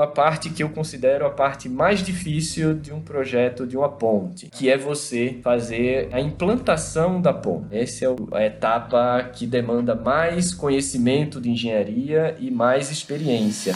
[0.00, 4.48] a parte que eu considero a parte mais difícil de um projeto de uma ponte,
[4.48, 7.66] que é você fazer a implantação da ponte.
[7.70, 13.74] Essa é a etapa que demanda mais conhecimento de engenharia e mais experiência.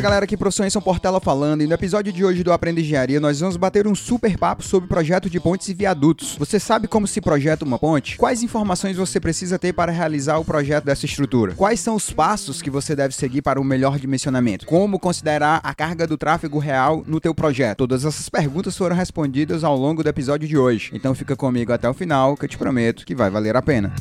[0.00, 3.20] Fala galera, aqui professor Enson Portela falando e no episódio de hoje do Aprenda Engenharia
[3.20, 6.36] nós vamos bater um super papo sobre projeto de pontes e viadutos.
[6.38, 8.16] Você sabe como se projeta uma ponte?
[8.16, 11.52] Quais informações você precisa ter para realizar o projeto dessa estrutura?
[11.52, 14.64] Quais são os passos que você deve seguir para o melhor dimensionamento?
[14.64, 17.76] Como considerar a carga do tráfego real no teu projeto?
[17.76, 20.92] Todas essas perguntas foram respondidas ao longo do episódio de hoje.
[20.94, 23.92] Então fica comigo até o final que eu te prometo que vai valer a pena.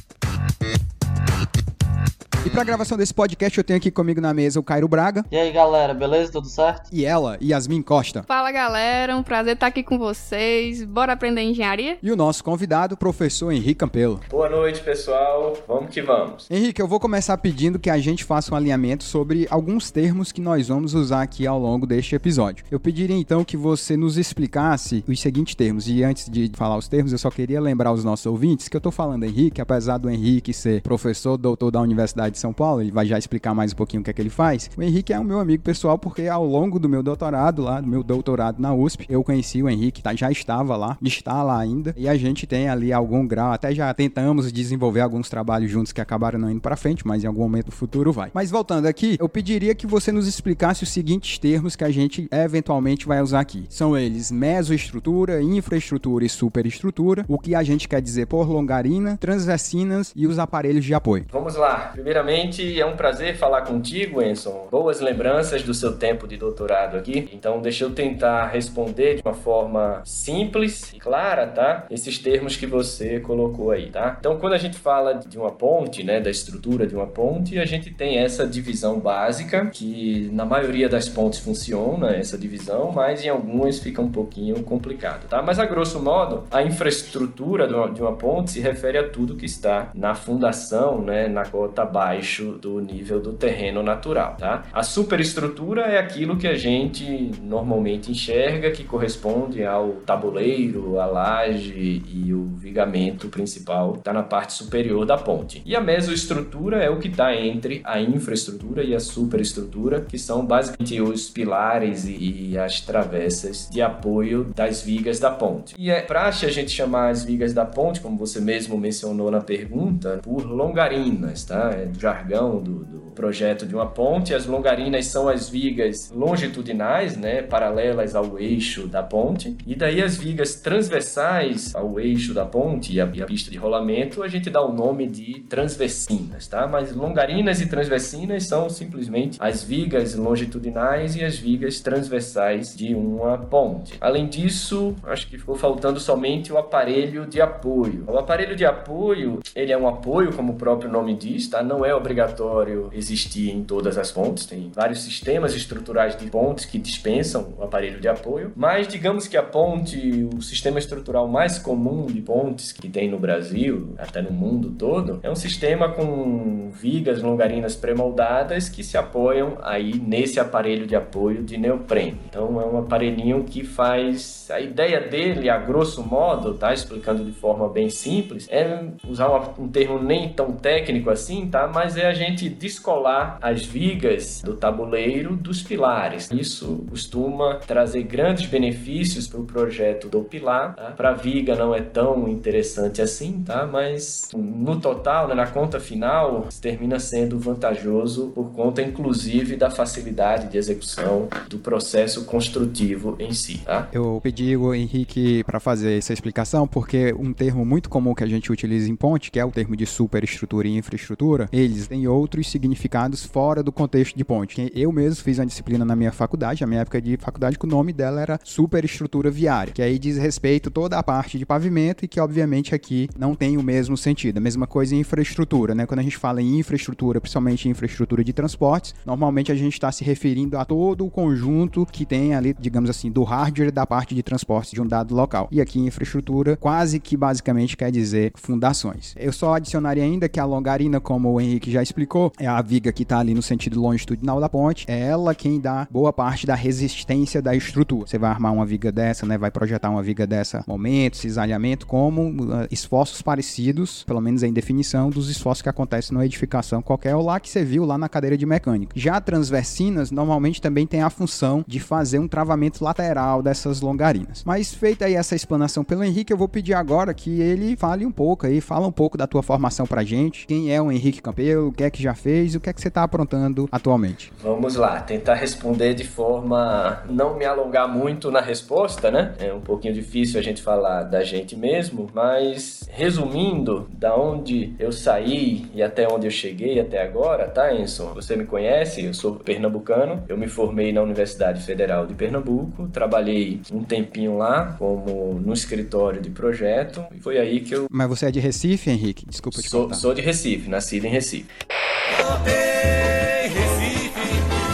[2.46, 5.26] E pra gravação desse podcast, eu tenho aqui comigo na mesa o Cairo Braga.
[5.30, 6.32] E aí, galera, beleza?
[6.32, 6.90] Tudo certo?
[6.90, 8.24] E ela, Yasmin Costa.
[8.24, 9.18] Fala, galera.
[9.18, 10.86] Um prazer estar aqui com vocês.
[10.86, 11.98] Bora aprender engenharia?
[12.02, 14.22] E o nosso convidado, professor Henrique Campelo.
[14.30, 15.54] Boa noite, pessoal.
[15.68, 16.48] Vamos que vamos.
[16.50, 20.40] Henrique, eu vou começar pedindo que a gente faça um alinhamento sobre alguns termos que
[20.40, 22.64] nós vamos usar aqui ao longo deste episódio.
[22.72, 25.90] Eu pediria então que você nos explicasse os seguintes termos.
[25.90, 28.82] E antes de falar os termos, eu só queria lembrar aos nossos ouvintes que eu
[28.82, 32.92] tô falando Henrique, apesar do Henrique ser professor, doutor da Universidade de São Paulo, ele
[32.92, 34.70] vai já explicar mais um pouquinho o que é que ele faz.
[34.78, 37.88] O Henrique é o meu amigo pessoal porque ao longo do meu doutorado lá, do
[37.88, 41.94] meu doutorado na USP, eu conheci o Henrique, tá, já estava lá, está lá ainda,
[41.98, 46.02] e a gente tem ali algum grau, até já tentamos desenvolver alguns trabalhos juntos que
[46.02, 48.32] acabaram não indo para frente, mas em algum momento futuro vai.
[48.34, 52.28] Mas voltando aqui, eu pediria que você nos explicasse os seguintes termos que a gente
[52.32, 53.66] eventualmente vai usar aqui.
[53.70, 60.12] São eles mesoestrutura, infraestrutura e superestrutura, o que a gente quer dizer por longarina, transversinas
[60.16, 61.26] e os aparelhos de apoio.
[61.32, 61.94] Vamos lá.
[62.20, 64.68] Primeiramente, é um prazer falar contigo, Enson.
[64.70, 67.30] Boas lembranças do seu tempo de doutorado aqui.
[67.32, 71.86] Então, deixa eu tentar responder de uma forma simples e clara, tá?
[71.90, 74.18] Esses termos que você colocou aí, tá?
[74.20, 77.66] Então, quando a gente fala de uma ponte, né, da estrutura de uma ponte, a
[77.66, 83.30] gente tem essa divisão básica, que na maioria das pontes funciona essa divisão, mas em
[83.30, 85.42] algumas fica um pouquinho complicado, tá?
[85.42, 89.38] Mas a grosso modo, a infraestrutura de uma, de uma ponte se refere a tudo
[89.38, 94.64] que está na fundação, né, na cota abaixo do nível do terreno natural, tá?
[94.74, 102.02] A superestrutura é aquilo que a gente normalmente enxerga que corresponde ao tabuleiro, a laje
[102.08, 105.62] e o vigamento principal está na parte superior da ponte.
[105.66, 110.46] E a mesoestrutura é o que está entre a infraestrutura e a superestrutura, que são
[110.46, 115.76] basicamente os pilares e, e as travessas de apoio das vigas da ponte.
[115.78, 119.42] E é praxe a gente chamar as vigas da ponte, como você mesmo mencionou na
[119.42, 121.72] pergunta, por longarinas, tá?
[122.00, 124.34] Jargão do, do projeto de uma ponte.
[124.34, 129.58] As longarinas são as vigas longitudinais, né, paralelas ao eixo da ponte.
[129.68, 133.58] E daí as vigas transversais ao eixo da ponte e a, e a pista de
[133.58, 136.66] rolamento, a gente dá o nome de transversinas, tá?
[136.66, 143.38] Mas longarinas e transversinas são simplesmente as vigas longitudinais e as vigas transversais de uma
[143.38, 143.98] ponte.
[144.00, 148.06] Além disso, acho que ficou faltando somente o aparelho de apoio.
[148.08, 151.62] O aparelho de apoio, ele é um apoio, como o próprio nome diz, tá?
[151.62, 154.46] Não é obrigatório existir em todas as pontes.
[154.46, 159.38] Tem vários sistemas estruturais de pontes que dispensam o aparelho de apoio, mas digamos que
[159.38, 164.32] a ponte, o sistema estrutural mais comum de pontes que tem no Brasil, até no
[164.32, 170.86] mundo todo, é um sistema com vigas longarinas pré-moldadas que se apoiam aí nesse aparelho
[170.86, 172.20] de apoio de neoprene.
[172.30, 177.32] Então é um aparelhinho que faz a ideia dele, a grosso modo, tá explicando de
[177.32, 181.68] forma bem simples, é usar um termo nem tão técnico assim, tá?
[181.80, 186.30] Mas é a gente descolar as vigas do tabuleiro dos pilares.
[186.30, 190.76] Isso costuma trazer grandes benefícios para o projeto do pilar.
[190.76, 190.92] Tá?
[190.92, 193.66] Para a viga não é tão interessante assim, tá?
[193.66, 200.50] Mas no total, né, na conta final, termina sendo vantajoso por conta, inclusive, da facilidade
[200.50, 203.60] de execução do processo construtivo em si.
[203.60, 203.88] Tá?
[203.94, 208.28] Eu pedi o Henrique para fazer essa explicação porque um termo muito comum que a
[208.28, 212.50] gente utiliza em ponte, que é o termo de superestrutura e infraestrutura, eles têm outros
[212.50, 214.72] significados fora do contexto de ponte.
[214.76, 217.70] Eu mesmo fiz uma disciplina na minha faculdade, a minha época de faculdade, que o
[217.70, 222.08] nome dela era superestrutura viária, que aí diz respeito toda a parte de pavimento e
[222.08, 224.38] que obviamente aqui não tem o mesmo sentido.
[224.38, 225.86] A mesma coisa em infraestrutura, né?
[225.86, 230.04] Quando a gente fala em infraestrutura, principalmente infraestrutura de transportes, normalmente a gente está se
[230.04, 234.24] referindo a todo o conjunto que tem ali, digamos assim, do hardware da parte de
[234.24, 235.48] transportes de um dado local.
[235.52, 239.14] E aqui infraestrutura quase que basicamente quer dizer fundações.
[239.18, 242.92] Eu só adicionaria ainda que a longarina, como o Henrique já explicou, é a viga
[242.92, 246.56] que está ali no sentido longitudinal da ponte, é ela quem dá boa parte da
[246.56, 248.08] resistência da estrutura.
[248.08, 252.30] Você vai armar uma viga dessa, né, vai projetar uma viga dessa, momento, cisalhamento, como
[252.30, 257.24] uh, esforços parecidos, pelo menos em definição, dos esforços que acontecem numa edificação qualquer, ou
[257.24, 258.94] lá que você viu lá na cadeira de mecânica.
[258.96, 264.44] Já transversinas, normalmente também tem a função de fazer um travamento lateral dessas longarinas.
[264.46, 268.12] Mas feita aí essa explanação pelo Henrique, eu vou pedir agora que ele fale um
[268.12, 271.68] pouco aí, fala um pouco da tua formação pra gente, quem é o Henrique Campelo,
[271.68, 274.32] o que é que já fez, o que é que você tá aprontando atualmente.
[274.44, 279.34] Vamos lá, tentar responder de forma não me alongar muito na resposta, né?
[279.40, 284.92] É um pouquinho difícil a gente falar da gente mesmo, mas resumindo, da onde eu
[284.92, 288.14] saí e até onde eu cheguei até agora, tá, Enson?
[288.14, 293.62] Você me conhece, eu sou pernambucano, eu me formei na Universidade Federal de Pernambuco, trabalhei
[293.72, 297.88] um tempinho lá como no escritório de projeto e foi aí que eu.
[297.90, 299.26] Mas você é de Recife, Henrique?
[299.28, 299.96] Desculpa te sou, contar.
[299.96, 301.29] Sou de Recife, nascido em Recife.
[301.30, 301.54] Recife,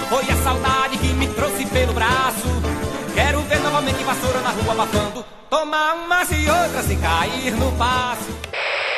[0.08, 2.48] foi a saudade que me trouxe pelo braço.
[3.14, 8.32] Quero ver novamente vassoura na rua abafando, tomar umas e outras e cair no passo.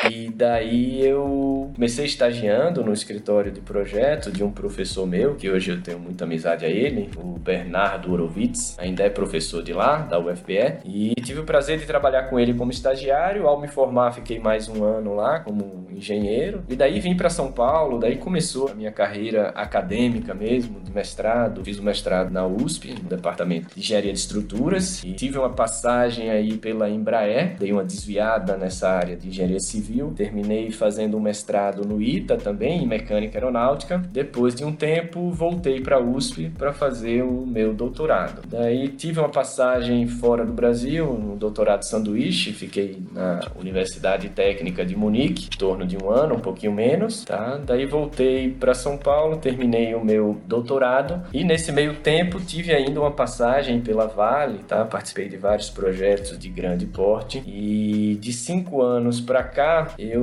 [0.08, 5.72] E daí eu comecei estagiando no escritório de projeto de um professor meu, que hoje
[5.72, 10.18] eu tenho muita amizade a ele, o Bernardo Horowitz, ainda é professor de lá, da
[10.18, 11.14] UFPE, e.
[11.28, 13.46] Tive o prazer de trabalhar com ele como estagiário.
[13.46, 17.50] Ao me formar, fiquei mais um ano lá como engenheiro, e daí vim para São
[17.50, 21.62] Paulo, daí começou a minha carreira acadêmica mesmo, de mestrado.
[21.64, 26.30] Fiz o mestrado na USP, no departamento de engenharia de estruturas, e tive uma passagem
[26.30, 31.86] aí pela Embraer, dei uma desviada nessa área de engenharia civil, terminei fazendo um mestrado
[31.86, 34.02] no ITA também, em mecânica aeronáutica.
[34.12, 38.42] Depois de um tempo, voltei para a USP para fazer o meu doutorado.
[38.46, 44.94] Daí tive uma passagem fora do Brasil, no doutorado sanduíche, fiquei na Universidade Técnica de
[44.94, 47.58] Munique, em torno de um ano, um pouquinho menos, tá?
[47.64, 53.00] Daí voltei para São Paulo, terminei o meu doutorado e nesse meio tempo tive ainda
[53.00, 54.84] uma passagem pela Vale, tá?
[54.84, 60.17] Participei de vários projetos de grande porte e de cinco anos para cá eu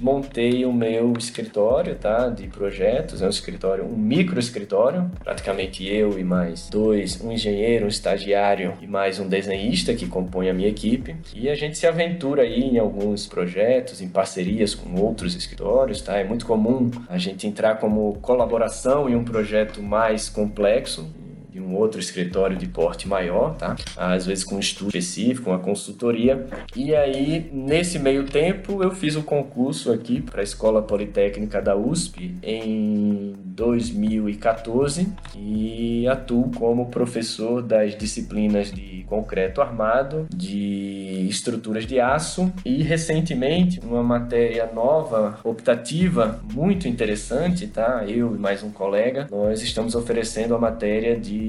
[0.00, 6.18] montei o meu escritório, tá, de projetos, é um escritório, um micro escritório, praticamente eu
[6.18, 10.68] e mais dois, um engenheiro, um estagiário e mais um desenhista que compõe a minha
[10.68, 11.16] equipe.
[11.34, 16.18] E a gente se aventura aí em alguns projetos, em parcerias com outros escritórios, tá?
[16.18, 21.08] É muito comum a gente entrar como colaboração em um projeto mais complexo,
[21.56, 23.74] de um outro escritório de porte maior, tá?
[23.96, 26.46] Às vezes com um estudo específico, uma consultoria.
[26.76, 31.74] E aí, nesse meio tempo, eu fiz o concurso aqui para a Escola Politécnica da
[31.74, 41.98] USP em 2014 e atuo como professor das disciplinas de concreto armado, de estruturas de
[41.98, 48.04] aço e recentemente uma matéria nova, optativa, muito interessante, tá?
[48.06, 51.45] Eu e mais um colega, nós estamos oferecendo a matéria de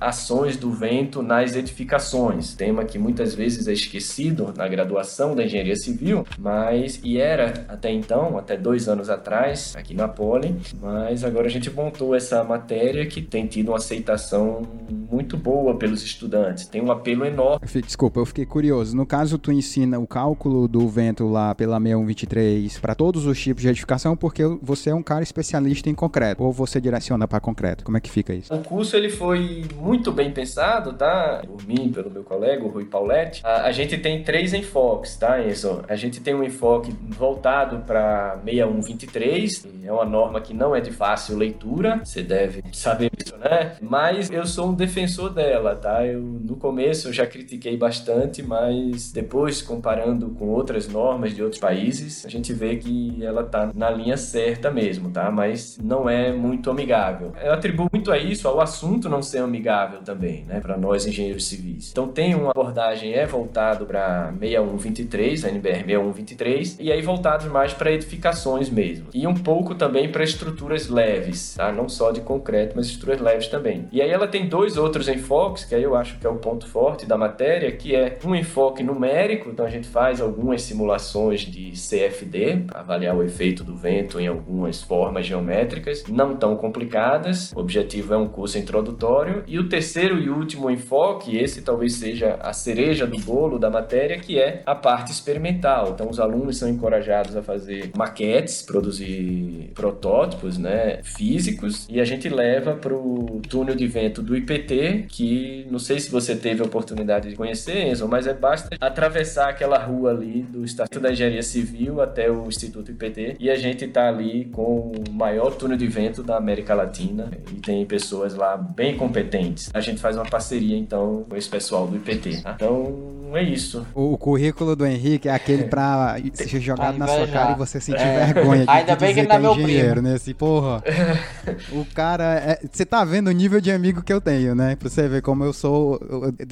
[0.00, 5.76] ações do vento nas edificações, tema que muitas vezes é esquecido na graduação da engenharia
[5.76, 11.46] civil, mas e era até então, até dois anos atrás, aqui na Poli, mas agora
[11.46, 14.62] a gente montou essa matéria que tem tido uma aceitação
[15.10, 17.66] muito boa pelos estudantes, tem um apelo enorme.
[17.86, 18.96] Desculpa, eu fiquei curioso.
[18.96, 23.62] No caso, tu ensina o cálculo do vento lá pela 6123 para todos os tipos
[23.62, 27.84] de edificação, porque você é um cara especialista em concreto, ou você direciona para concreto?
[27.84, 28.52] Como é que fica isso?
[28.52, 31.42] O curso ele foi muito bem pensado, tá?
[31.46, 33.40] Por mim, pelo meu colega, o Rui Pauletti.
[33.44, 35.82] A, a gente tem três enfoques, tá, Enzo?
[35.88, 40.90] A gente tem um enfoque voltado para 6123, é uma norma que não é de
[40.90, 43.76] fácil leitura, você deve saber isso, né?
[43.80, 46.04] Mas eu sou um defensor dela, tá?
[46.06, 51.60] Eu no começo eu já critiquei bastante, mas depois comparando com outras normas de outros
[51.60, 55.30] países, a gente vê que ela tá na linha certa mesmo, tá?
[55.30, 57.32] Mas não é muito amigável.
[57.42, 61.46] Eu atribuo muito a isso ao assunto não ser amigável também, né, para nós engenheiros
[61.46, 61.90] civis.
[61.90, 67.72] Então tem uma abordagem é voltado para 6123, a NBR 6123, e aí voltado mais
[67.72, 69.06] para edificações mesmo.
[69.14, 71.72] E um pouco também para estruturas leves, tá?
[71.72, 73.88] Não só de concreto, mas estruturas leves também.
[73.92, 76.66] E aí ela tem dois outros enfoques, que aí eu acho que é o ponto
[76.66, 81.72] forte da matéria, que é um enfoque numérico, então a gente faz algumas simulações de
[81.72, 87.52] CFD, para avaliar o efeito do vento em algumas formas geométricas, não tão complicadas.
[87.52, 89.44] O objetivo é um curso introdutório introdutório.
[89.46, 94.18] E o terceiro e último enfoque, esse talvez seja a cereja do bolo da matéria,
[94.18, 95.92] que é a parte experimental.
[95.94, 102.28] Então, os alunos são encorajados a fazer maquetes, produzir protótipos né, físicos, e a gente
[102.28, 106.66] leva para o túnel de vento do IPT, que não sei se você teve a
[106.66, 111.42] oportunidade de conhecer, Enzo, mas é basta atravessar aquela rua ali do Estatuto da Engenharia
[111.42, 115.86] Civil até o Instituto IPT, e a gente está ali com o maior túnel de
[115.86, 119.70] vento da América Latina, e tem pessoas lá bem competentes.
[119.72, 122.42] A gente faz uma parceria, então, com esse pessoal do IPT.
[122.42, 122.52] Tá?
[122.54, 122.94] Então,
[123.32, 123.86] é isso.
[123.94, 128.02] O currículo do Henrique é aquele pra ser jogado na sua cara e você sentir
[128.02, 128.26] é.
[128.26, 130.02] vergonha de, Ainda bem que ele não é, é meu primo.
[130.02, 130.14] né?
[130.14, 130.82] Assim, porra,
[131.72, 132.34] o cara...
[132.34, 132.60] É...
[132.70, 134.76] Você tá vendo o nível de amigo que eu tenho, né?
[134.76, 135.98] Pra você ver como eu sou...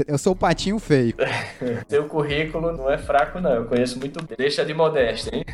[0.09, 1.14] Eu sou o patinho feio.
[1.87, 3.50] Seu currículo não é fraco, não.
[3.50, 4.35] Eu conheço muito bem.
[4.38, 5.45] Deixa de modéstia, hein?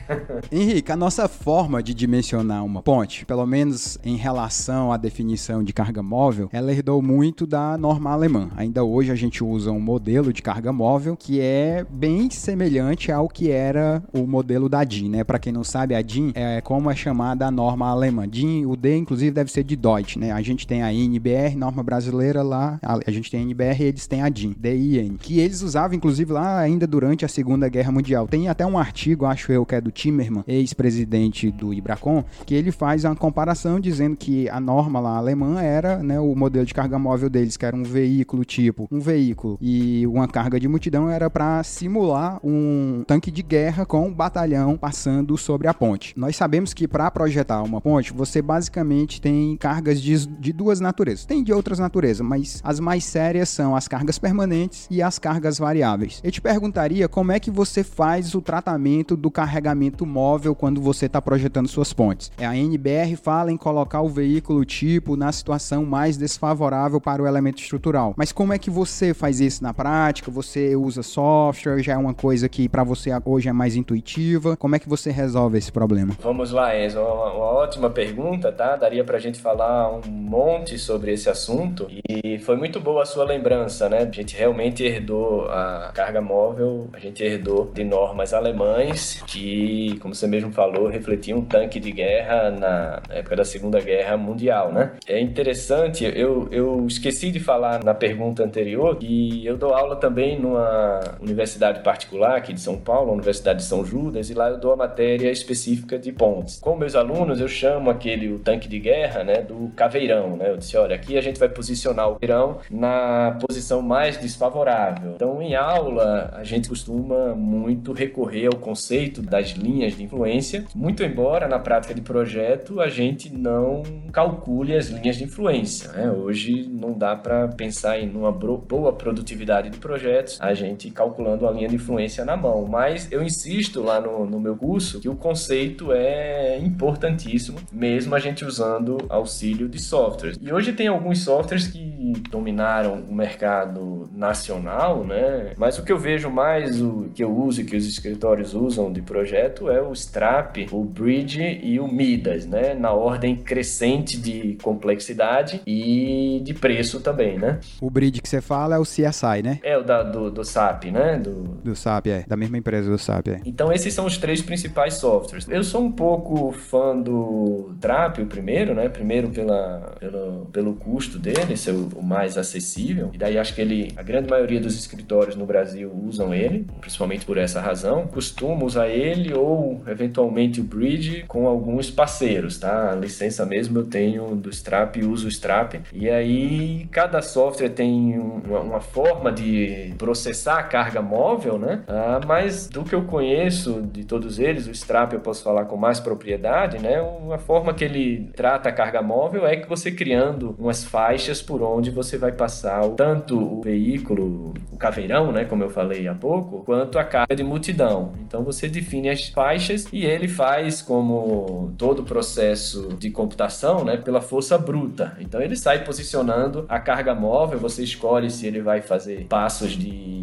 [0.53, 5.73] Henrique, a nossa forma de dimensionar uma ponte, pelo menos em relação à definição de
[5.73, 8.51] carga móvel, ela herdou muito da norma alemã.
[8.55, 13.29] Ainda hoje a gente usa um modelo de carga móvel que é bem semelhante ao
[13.29, 15.25] que era o modelo da DIN, né?
[15.25, 18.29] Para quem não sabe, a DIN é como é chamada a norma alemã.
[18.29, 20.33] DIN, o D inclusive deve ser de Deutsch, né?
[20.33, 24.07] A gente tem a INBR, norma brasileira lá, a gente tem a INBR e eles
[24.07, 28.29] têm a DIN, DIN, que eles usavam inclusive lá ainda durante a Segunda Guerra Mundial.
[28.29, 32.71] Tem até um artigo, acho eu, que é do Timmerman, ex-presidente do Ibracon, que ele
[32.71, 36.99] faz uma comparação dizendo que a norma lá alemã era, né, o modelo de carga
[36.99, 41.31] móvel deles, que era um veículo tipo, um veículo e uma carga de multidão era
[41.31, 46.13] para simular um tanque de guerra com um batalhão passando sobre a ponte.
[46.17, 51.25] Nós sabemos que para projetar uma ponte, você basicamente tem cargas de, de duas naturezas.
[51.25, 55.59] Tem de outras naturezas, mas as mais sérias são as cargas permanentes e as cargas
[55.59, 56.21] variáveis.
[56.23, 61.07] Eu te perguntaria como é que você faz o tratamento do carregamento móvel quando você
[61.07, 62.31] está projetando suas pontes.
[62.39, 67.61] A NBR fala em colocar o veículo tipo na situação mais desfavorável para o elemento
[67.61, 68.15] estrutural.
[68.17, 70.31] Mas como é que você faz isso na prática?
[70.31, 71.83] Você usa software?
[71.83, 74.57] Já é uma coisa que para você hoje é mais intuitiva?
[74.57, 76.17] Como é que você resolve esse problema?
[76.23, 76.99] Vamos lá, Enzo.
[76.99, 78.77] Uma, uma ótima pergunta, tá?
[78.77, 83.25] Daria pra gente falar um monte sobre esse assunto e foi muito boa a sua
[83.25, 83.99] lembrança, né?
[83.99, 90.15] A gente realmente herdou a carga móvel, a gente herdou de normas alemães que, como
[90.15, 94.93] você mesmo falou, refletiam um tanque de guerra na época da Segunda Guerra Mundial, né?
[95.07, 100.39] É interessante, eu, eu esqueci de falar na pergunta anterior que eu dou aula também
[100.39, 104.59] numa universidade particular aqui de São Paulo, a Universidade de São Judas, e lá eu
[104.59, 106.59] dou a matéria específica de pontes.
[106.59, 110.51] Com meus alunos, eu chamo aquele o tanque de guerra, né, do caveirão, né?
[110.51, 115.13] Eu disse, olha, aqui a gente vai posicionar o caveirão na posição mais desfavorável.
[115.17, 121.03] Então, em aula, a gente costuma muito recorrer ao conceito das linhas de influência, muito
[121.03, 123.83] embora na prática de projeto a gente não
[124.13, 125.91] calcule as linhas de influência.
[125.93, 126.11] Né?
[126.21, 131.51] Hoje não dá para pensar em uma boa produtividade de projetos, a gente calculando a
[131.51, 132.67] linha de influência na mão.
[132.67, 138.19] Mas eu insisto lá no, no meu curso que o conceito é importantíssimo, mesmo a
[138.19, 140.39] gente usando auxílio de softwares.
[140.41, 141.91] E hoje tem alguns softwares que
[142.31, 145.53] dominaram o mercado nacional, né?
[145.57, 148.93] Mas o que eu vejo mais, o que eu uso e que os escritórios usam
[148.93, 152.75] de projeto é o Strap, o Bridge e o Midas, né?
[152.75, 156.10] Na ordem crescente de complexidade e
[156.43, 157.59] de preço também, né?
[157.81, 159.59] O Bridge que você fala é o CSI, né?
[159.63, 161.19] É o da, do, do SAP, né?
[161.19, 161.43] Do...
[161.63, 162.25] do SAP, é.
[162.27, 163.41] Da mesma empresa do SAP, é.
[163.45, 165.47] Então esses são os três principais softwares.
[165.49, 168.89] Eu sou um pouco fã do Trap, o primeiro, né?
[168.89, 173.11] Primeiro pela, pelo, pelo custo dele, ser o, o mais acessível.
[173.13, 177.25] E daí acho que ele, a grande maioria dos escritórios no Brasil usam ele, principalmente
[177.25, 178.07] por essa razão.
[178.07, 182.93] Costumo usar ele ou eventualmente o Bridge com alguns parceiros, tá?
[182.93, 185.75] A licença mesmo eu tenho do Strap e uso o Strap.
[185.93, 191.83] E aí cada software tem uma, uma forma de processar a carga móvel, né?
[191.89, 195.77] Ah, mas do que eu conheço de todos eles, o Strap eu posso falar com
[195.77, 197.01] mais propriedade, né?
[197.01, 201.63] Uma forma que ele trata a carga móvel é que você criando umas faixas por
[201.63, 205.45] onde você vai passar tanto o veículo, o caveirão, né?
[205.45, 208.13] Como eu falei há pouco, quanto a carga de multidão.
[208.27, 213.97] Então você define as faixas e ele faz como todo o processo de computação, né?
[213.97, 215.17] Pela força bruta.
[215.21, 220.20] Então ele sai posicionando a carga móvel, você escolhe se ele vai fazer passos de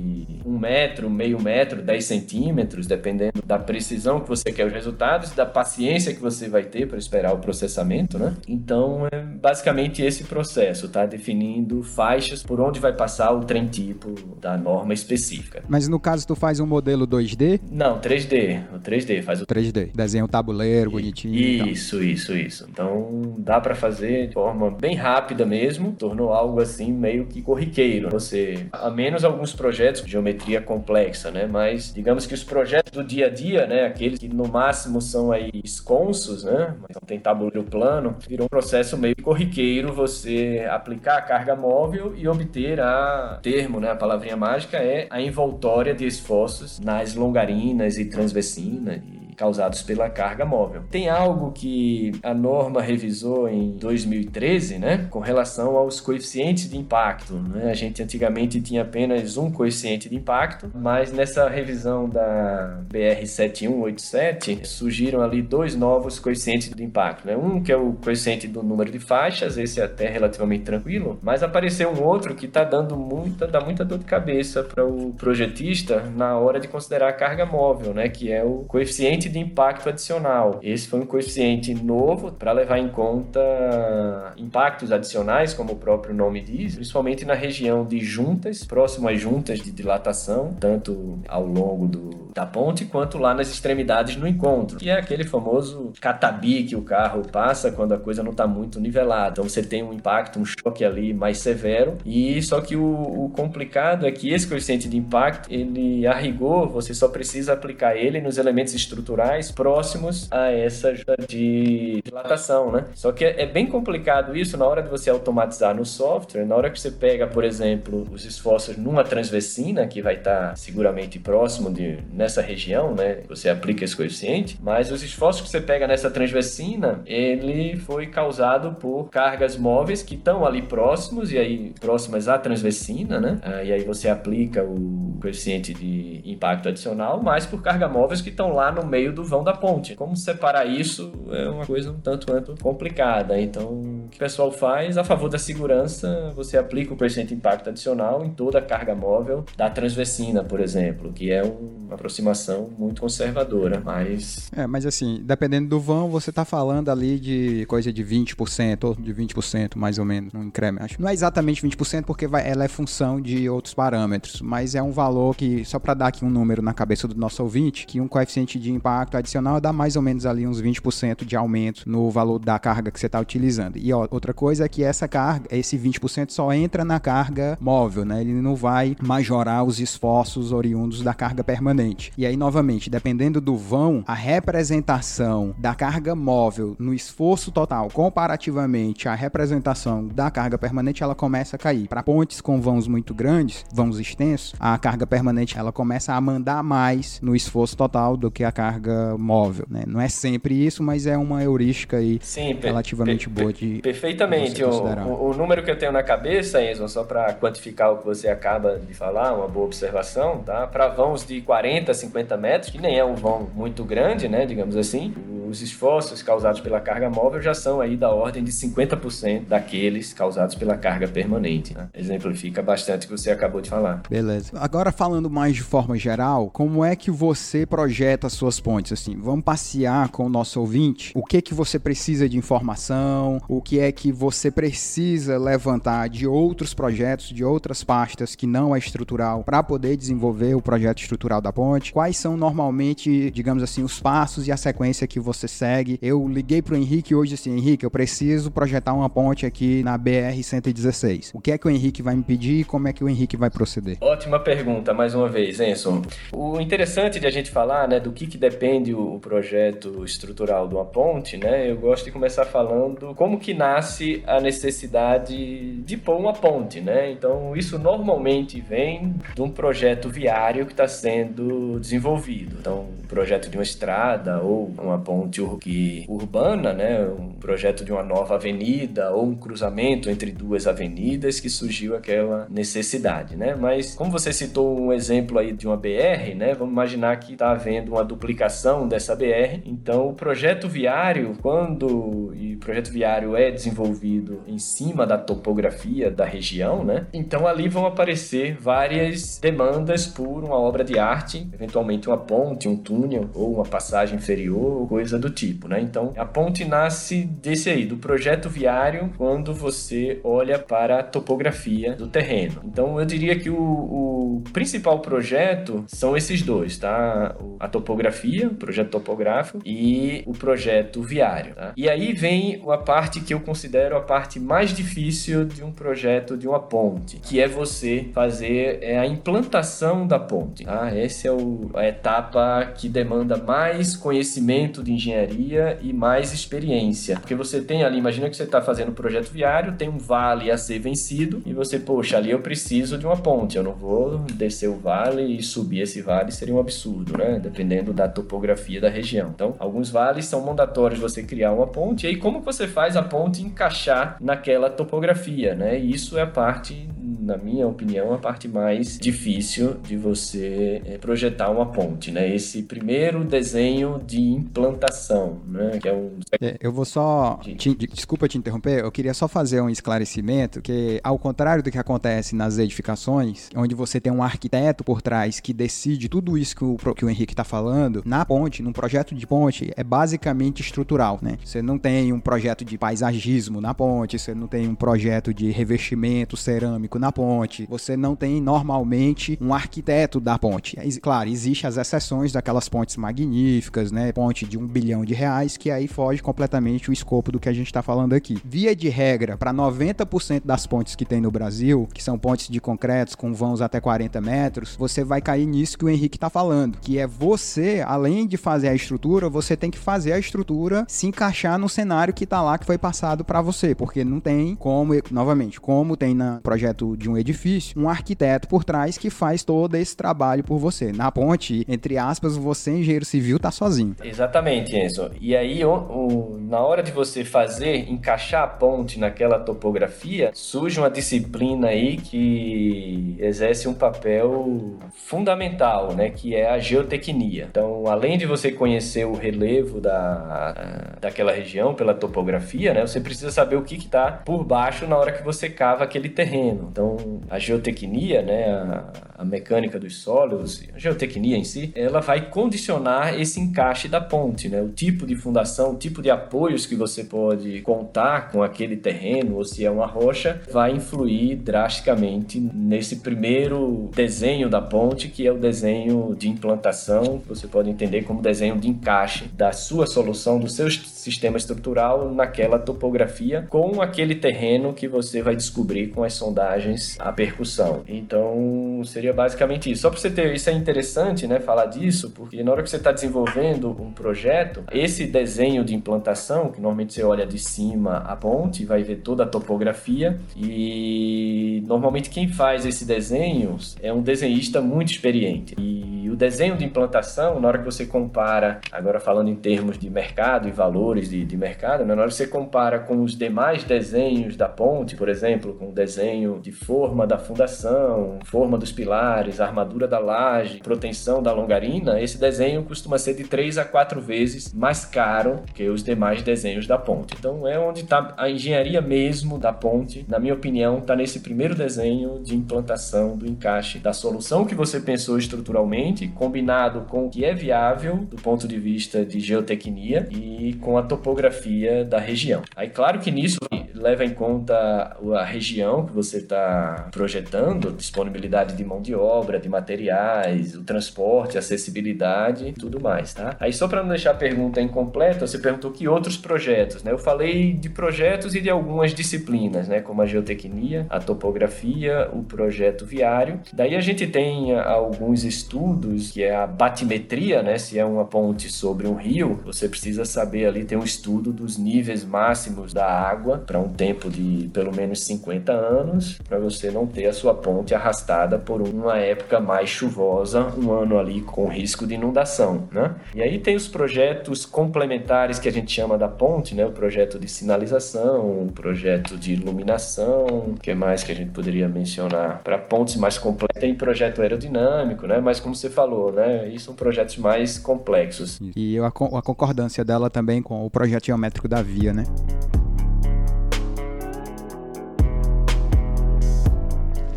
[0.48, 5.46] um metro, meio metro, 10 centímetros, dependendo da precisão que você quer os resultados, da
[5.46, 8.34] paciência que você vai ter para esperar o processamento, né?
[8.48, 11.06] Então, é basicamente esse processo, tá?
[11.06, 15.64] Definindo faixas por onde vai passar o trem tipo da norma específica.
[15.68, 17.60] Mas no caso, tu faz um modelo 2D?
[17.70, 18.62] Não, 3D.
[18.74, 19.92] O 3D faz o 3D.
[19.94, 21.36] Desenha o tabuleiro bonitinho.
[21.36, 22.68] Isso, isso, isso.
[22.72, 28.10] Então, dá para fazer de forma bem rápida mesmo, tornou algo assim meio que corriqueiro.
[28.10, 31.48] Você, a menos alguns projetos de geometria complexa, né?
[31.48, 33.86] Mas digamos que os projetos do dia a dia, né?
[33.86, 36.76] Aqueles que no máximo são aí esconsos, né?
[36.90, 42.28] Então tem tabuleiro plano, virou um processo meio corriqueiro você aplicar a carga móvel e
[42.28, 43.92] obter a termo, né?
[43.92, 49.02] A palavrinha mágica é a envoltória de esforços nas longarinas e transversinas
[49.38, 50.82] causados pela carga móvel.
[50.90, 57.34] Tem algo que a norma revisou em 2013, né, com relação aos coeficientes de impacto.
[57.34, 57.70] Né?
[57.70, 64.68] A gente antigamente tinha apenas um coeficiente de impacto, mas nessa revisão da BR 7187
[64.68, 67.28] surgiram ali dois novos coeficientes de impacto.
[67.28, 67.38] Né?
[67.38, 71.44] Um que é o coeficiente do número de faixas, esse é até relativamente tranquilo, mas
[71.44, 76.02] apareceu um outro que está dando muita, dá muita dor de cabeça para o projetista
[76.16, 79.90] na hora de considerar a carga móvel, né, que é o coeficiente coeficiente de impacto
[79.90, 80.60] adicional.
[80.64, 86.42] Esse foi um coeficiente novo para levar em conta impactos adicionais, como o próprio nome
[86.42, 92.32] diz, principalmente na região de juntas, próximo às juntas de dilatação, tanto ao longo do,
[92.34, 96.82] da ponte quanto lá nas extremidades no encontro, que é aquele famoso catabi que o
[96.82, 99.32] carro passa quando a coisa não está muito nivelada.
[99.32, 103.30] Então você tem um impacto, um choque ali mais severo, e só que o, o
[103.30, 108.22] complicado é que esse coeficiente de impacto, ele a rigor, você só precisa aplicar ele
[108.22, 110.94] nos elementos estruturais naturais próximos a essa
[111.28, 112.86] de dilatação, né?
[112.94, 116.70] Só que é, bem complicado isso na hora de você automatizar no software, na hora
[116.70, 121.98] que você pega, por exemplo, os esforços numa transversina, que vai estar seguramente próximo de
[122.14, 123.22] nessa região, né?
[123.28, 128.74] Você aplica esse coeficiente, mas os esforços que você pega nessa transversina, ele foi causado
[128.74, 133.40] por cargas móveis que estão ali próximos e aí próximas à transversina, né?
[133.42, 138.30] Ah, e aí você aplica o coeficiente de impacto adicional, mas por cargas móveis que
[138.30, 139.96] estão lá no meio meio do vão da ponte.
[139.96, 143.40] Como separar isso é uma coisa um tanto quanto complicada.
[143.40, 147.70] Então, o que o pessoal faz a favor da segurança, você aplica o de impacto
[147.70, 153.02] adicional em toda a carga móvel da transversina, por exemplo, que é uma aproximação muito
[153.02, 154.50] conservadora, mas...
[154.56, 158.96] É, mas assim, dependendo do vão, você está falando ali de coisa de 20% ou
[158.96, 161.02] de 20% mais ou menos, um incremento.
[161.02, 164.92] Não é exatamente 20% porque vai, ela é função de outros parâmetros, mas é um
[164.92, 168.08] valor que, só para dar aqui um número na cabeça do nosso ouvinte, que um
[168.08, 172.10] coeficiente de impacto impacto adicional dá mais ou menos ali uns 20% de aumento no
[172.10, 173.78] valor da carga que você está utilizando.
[173.78, 178.04] E ó, outra coisa é que essa carga, esse 20% só entra na carga móvel,
[178.04, 178.22] né?
[178.22, 182.12] Ele não vai majorar os esforços oriundos da carga permanente.
[182.18, 189.08] E aí, novamente, dependendo do vão, a representação da carga móvel no esforço total comparativamente
[189.08, 191.88] à representação da carga permanente, ela começa a cair.
[191.88, 196.64] Para pontes com vãos muito grandes, vãos extensos, a carga permanente ela começa a mandar
[196.64, 199.84] mais no esforço total do que a carga carga móvel, né?
[199.86, 204.64] Não é sempre isso, mas é uma heurística aí Sim, relativamente boa de Perfeitamente.
[204.64, 208.06] O, o, o, número que eu tenho na cabeça, Enzo, só para quantificar o que
[208.06, 210.66] você acaba de falar, uma boa observação, tá?
[210.68, 214.78] Para vãos de 40, 50 metros, que nem é um vão muito grande, né, digamos
[214.78, 215.14] assim,
[215.48, 220.56] os esforços causados pela carga móvel já são aí da ordem de 50% daqueles causados
[220.56, 221.74] pela carga permanente.
[221.74, 221.88] Né?
[221.94, 224.02] Exemplifica bastante o que você acabou de falar.
[224.10, 224.52] Beleza.
[224.56, 230.10] Agora falando mais de forma geral, como é que você projeta suas Assim, vamos passear
[230.10, 231.14] com o nosso ouvinte.
[231.16, 233.42] O que que você precisa de informação?
[233.48, 238.76] O que é que você precisa levantar de outros projetos, de outras pastas que não
[238.76, 241.94] é estrutural, para poder desenvolver o projeto estrutural da ponte?
[241.94, 245.98] Quais são normalmente, digamos assim, os passos e a sequência que você segue.
[246.02, 250.44] Eu liguei pro Henrique hoje assim, Henrique, eu preciso projetar uma ponte aqui na BR
[250.44, 251.32] 116.
[251.34, 253.38] O que é que o Henrique vai me pedir e como é que o Henrique
[253.38, 253.98] vai proceder?
[254.02, 256.02] Ótima pergunta, mais uma vez, Enson.
[256.34, 258.57] O interessante de a gente falar, né, do que, que depende
[258.94, 264.24] o projeto estrutural de uma ponte, né, eu gosto de começar falando como que nasce
[264.26, 267.12] a necessidade de pôr uma ponte, né?
[267.12, 272.58] Então, isso normalmente vem de um projeto viário que está sendo desenvolvido.
[272.60, 277.92] Então, um projeto de uma estrada ou uma ponte ponte urbana, né, um projeto de
[277.92, 283.56] uma nova avenida ou um cruzamento entre duas avenidas que surgiu aquela necessidade, né?
[283.56, 287.52] Mas como você citou um exemplo aí de uma BR, né, vamos imaginar que está
[287.52, 288.47] havendo uma duplicação
[288.88, 295.06] dessa BR, então o projeto viário, quando e o projeto viário é desenvolvido em cima
[295.06, 297.08] da topografia da região, né?
[297.14, 302.76] Então ali vão aparecer várias demandas por uma obra de arte, eventualmente uma ponte, um
[302.76, 305.80] túnel ou uma passagem inferior, coisa do tipo, né?
[305.82, 311.96] Então a ponte nasce desse aí, do projeto viário, quando você olha para a topografia
[311.96, 312.62] do terreno.
[312.66, 317.36] Então eu diria que o, o principal projeto são esses dois, tá?
[317.60, 321.56] A topografia, o projeto topográfico e o projeto viário.
[321.56, 321.74] Tá?
[321.76, 326.38] E aí vem a parte que eu considero a parte mais difícil de um projeto
[326.38, 330.66] de uma ponte, que é você fazer é, a implantação da ponte.
[330.66, 330.92] Tá?
[330.96, 337.20] Essa é o, a etapa que demanda mais conhecimento de engenharia e mais experiência.
[337.20, 340.52] Porque você tem ali, imagina que você está fazendo um projeto viário, tem um vale
[340.52, 344.20] a ser vencido e você, poxa, ali eu preciso de uma ponte, eu não vou
[344.20, 347.40] descer o vale e subir esse vale, seria um absurdo, né?
[347.40, 349.32] Dependendo da topografia da região.
[349.34, 353.02] Então, alguns vales são mandatórios você criar uma ponte, e aí como você faz a
[353.02, 355.80] ponte encaixar naquela topografia, né?
[355.80, 356.90] E isso é a parte
[357.28, 362.34] na minha opinião, a parte mais difícil de você é, projetar uma ponte, né?
[362.34, 365.78] Esse primeiro desenho de implantação, né?
[365.82, 366.12] Que é um...
[366.42, 367.38] É, eu vou só...
[367.58, 371.78] Te, desculpa te interromper, eu queria só fazer um esclarecimento que, ao contrário do que
[371.78, 376.64] acontece nas edificações, onde você tem um arquiteto por trás que decide tudo isso que
[376.64, 381.20] o, que o Henrique está falando, na ponte, num projeto de ponte, é basicamente estrutural,
[381.22, 381.38] né?
[381.44, 385.52] Você não tem um projeto de paisagismo na ponte, você não tem um projeto de
[385.52, 390.78] revestimento cerâmico na ponte, você não tem normalmente um arquiteto da ponte.
[391.02, 394.12] Claro, existem as exceções daquelas pontes magníficas, né?
[394.12, 397.54] Ponte de um bilhão de reais, que aí foge completamente o escopo do que a
[397.54, 398.38] gente está falando aqui.
[398.46, 402.62] Via de regra, para 90% das pontes que tem no Brasil, que são pontes de
[402.62, 406.78] concretos com vãos até 40 metros, você vai cair nisso que o Henrique está falando,
[406.78, 411.08] que é você, além de fazer a estrutura, você tem que fazer a estrutura se
[411.08, 414.94] encaixar no cenário que está lá que foi passado para você, porque não tem como,
[415.10, 419.44] novamente, como tem no projeto de de um edifício, um arquiteto por trás que faz
[419.44, 420.92] todo esse trabalho por você.
[420.92, 423.96] Na ponte, entre aspas, você, engenheiro civil, tá sozinho.
[424.04, 425.10] Exatamente, Enzo.
[425.22, 430.80] E aí, o, o, na hora de você fazer, encaixar a ponte naquela topografia, surge
[430.80, 436.10] uma disciplina aí que exerce um papel fundamental, né?
[436.10, 437.48] Que é a geotecnia.
[437.50, 442.86] Então, além de você conhecer o relevo da, daquela região pela topografia, né?
[442.86, 446.68] Você precisa saber o que está por baixo na hora que você cava aquele terreno.
[446.72, 446.87] Então,
[447.30, 453.20] a geotecnia, né, a, a, mecânica dos solos, a geotecnia em si, ela vai condicionar
[453.20, 457.04] esse encaixe da ponte, né, o tipo de fundação, o tipo de apoios que você
[457.04, 463.90] pode contar com aquele terreno, ou se é uma rocha, vai influir drasticamente nesse primeiro
[463.96, 468.70] desenho da ponte, que é o desenho de implantação, você pode entender como desenho de
[468.70, 470.68] encaixe da sua solução, do seu
[471.12, 477.12] sistema estrutural naquela topografia, com aquele terreno que você vai descobrir com as sondagens a
[477.12, 477.84] percussão.
[477.88, 479.84] Então, seria basicamente isso.
[479.84, 482.78] Só para você ter, isso é interessante, né, falar disso, porque na hora que você
[482.78, 488.16] está desenvolvendo um projeto, esse desenho de implantação, que normalmente você olha de cima a
[488.16, 494.62] ponte, vai ver toda a topografia e normalmente quem faz esse desenho é um desenhista
[494.62, 495.56] muito experiente.
[495.58, 499.90] E o desenho de implantação, na hora que você compara, agora falando em termos de
[499.90, 500.52] mercado e
[501.02, 504.96] de, de mercado, né, na hora que você compara com os demais desenhos da ponte,
[504.96, 510.60] por exemplo, com o desenho de forma da fundação, forma dos pilares, armadura da laje,
[510.60, 515.68] proteção da longarina, esse desenho costuma ser de 3 a 4 vezes mais caro que
[515.70, 517.16] os demais desenhos da ponte.
[517.18, 521.56] Então é onde está a engenharia mesmo da ponte, na minha opinião, está nesse primeiro
[521.56, 527.26] desenho de implantação do encaixe da solução que você pensou estruturalmente, combinado com o que
[527.26, 532.42] é viável do ponto de vista de geotecnia e com a topografia da região.
[532.56, 533.38] Aí claro que nisso
[533.74, 539.48] leva em conta a região que você está projetando, disponibilidade de mão de obra, de
[539.48, 543.36] materiais, o transporte, acessibilidade e tudo mais, tá?
[543.40, 546.92] Aí só para não deixar a pergunta incompleta, você perguntou que outros projetos, né?
[546.92, 549.80] Eu falei de projetos e de algumas disciplinas, né?
[549.82, 553.40] Como a geotecnia, a topografia, o projeto viário.
[553.54, 557.58] Daí a gente tem alguns estudos que é a batimetria, né?
[557.58, 561.58] Se é uma ponte sobre um rio, você precisa saber ali tem um estudo dos
[561.58, 566.86] níveis máximos da água para um tempo de pelo menos 50 anos para você não
[566.86, 571.88] ter a sua ponte arrastada por uma época mais chuvosa, um ano ali com risco
[571.88, 572.96] de inundação, né?
[573.16, 576.66] E aí tem os projetos complementares que a gente chama da ponte, né?
[576.66, 582.42] O projeto de sinalização, o projeto de iluminação, que mais que a gente poderia mencionar?
[582.44, 585.20] Para pontes mais completas tem projeto aerodinâmico, né?
[585.20, 586.48] Mas como você falou, né?
[586.50, 588.40] Isso são projetos mais complexos.
[588.56, 592.06] E a, a concordância dela também com o projeto geométrico da via, né?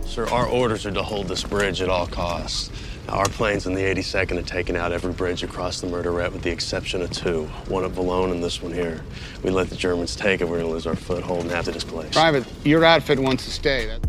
[0.04, 2.70] Sir, our orders are to hold this bridge at all costs.
[3.06, 6.42] Now, our planes in the 82nd have taken out every bridge across the Murderette with
[6.42, 7.44] the exception of two.
[7.68, 9.00] One at Boulogne and this one here.
[9.42, 12.12] We let the Germans take it, we're gonna lose our foothold and have to displace.
[12.12, 13.86] Private, your outfit wants to stay.
[13.86, 14.00] That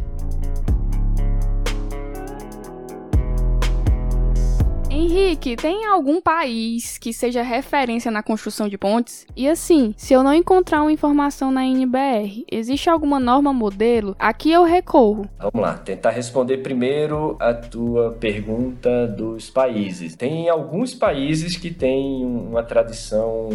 [4.93, 9.25] Henrique, tem algum país que seja referência na construção de pontes?
[9.37, 14.17] E assim, se eu não encontrar uma informação na NBR, existe alguma norma modelo?
[14.19, 15.29] Aqui eu recorro.
[15.39, 20.13] Vamos lá, tentar responder primeiro a tua pergunta dos países.
[20.13, 23.47] Tem alguns países que têm uma tradição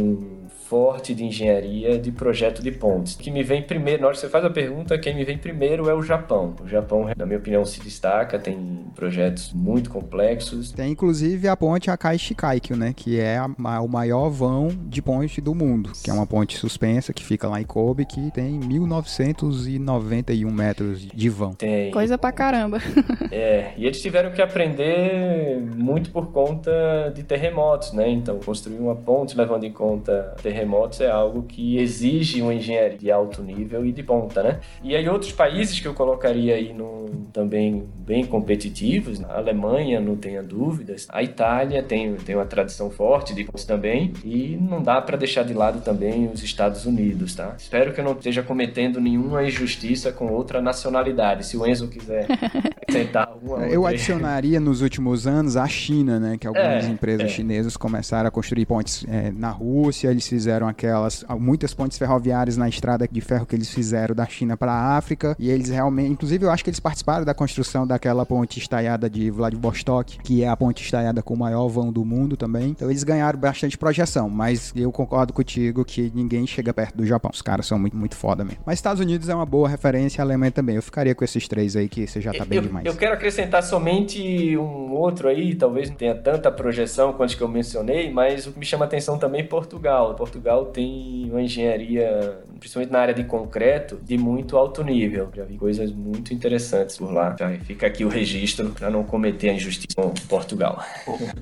[0.68, 3.14] forte de engenharia de projeto de pontes.
[3.14, 5.38] O que me vem primeiro, na hora que você faz a pergunta, quem me vem
[5.38, 6.57] primeiro é o Japão.
[6.62, 10.72] O Japão, na minha opinião, se destaca, tem projetos muito complexos.
[10.72, 13.46] Tem inclusive a ponte Akai Shikaikyo, né, que é a,
[13.81, 17.61] o maior vão de ponte do mundo, que é uma ponte suspensa que fica lá
[17.61, 21.55] em Kobe, que tem 1991 metros de vão.
[21.55, 21.92] Tem.
[21.92, 22.79] Coisa pra caramba.
[23.31, 28.09] é, e eles tiveram que aprender muito por conta de terremotos, né?
[28.09, 32.97] Então, construir uma ponte levando em conta terremotos terremotos é algo que exige uma engenharia
[32.97, 34.61] de alto nível e de ponta, né?
[34.83, 40.16] E aí outros países que eu colocaria aí no, também bem competitivos, a Alemanha, não
[40.16, 45.01] tenha dúvidas, a Itália tem, tem uma tradição forte de pontes também e não dá
[45.03, 47.55] para deixar de lado também os Estados Unidos, tá?
[47.59, 51.45] Espero que eu não esteja cometendo nenhuma injustiça com outra nacionalidade.
[51.45, 52.27] Se o Enzo quiser
[52.83, 56.38] acrescentar alguma Eu adicionaria nos últimos anos a China, né?
[56.38, 57.29] Que algumas é, empresas é.
[57.29, 62.57] chinesas começaram a construir pontes é, na Rússia, eles fizeram fizeram aquelas muitas pontes ferroviárias
[62.57, 66.13] na estrada de ferro que eles fizeram da China para a África e eles realmente,
[66.13, 70.49] inclusive eu acho que eles participaram da construção daquela ponte estaiada de Vladivostok, que é
[70.49, 72.69] a ponte estaiada com o maior vão do mundo também.
[72.69, 77.33] Então eles ganharam bastante projeção, mas eu concordo contigo que ninguém chega perto do Japão.
[77.35, 78.61] Os caras são muito muito foda mesmo.
[78.65, 80.77] Mas Estados Unidos é uma boa referência, a Alemanha também.
[80.77, 82.87] Eu ficaria com esses três aí que você já tá bem eu, demais.
[82.87, 87.49] Eu quero acrescentar somente um outro aí, talvez não tenha tanta projeção quanto que eu
[87.49, 90.15] mencionei, mas o que me chama atenção também é Portugal.
[90.15, 95.29] Portugal Portugal tem uma engenharia, principalmente na área de concreto, de muito alto nível.
[95.35, 97.35] Já vi coisas muito interessantes por lá.
[97.38, 100.83] Já fica aqui o registro para não cometer a injustiça com Portugal.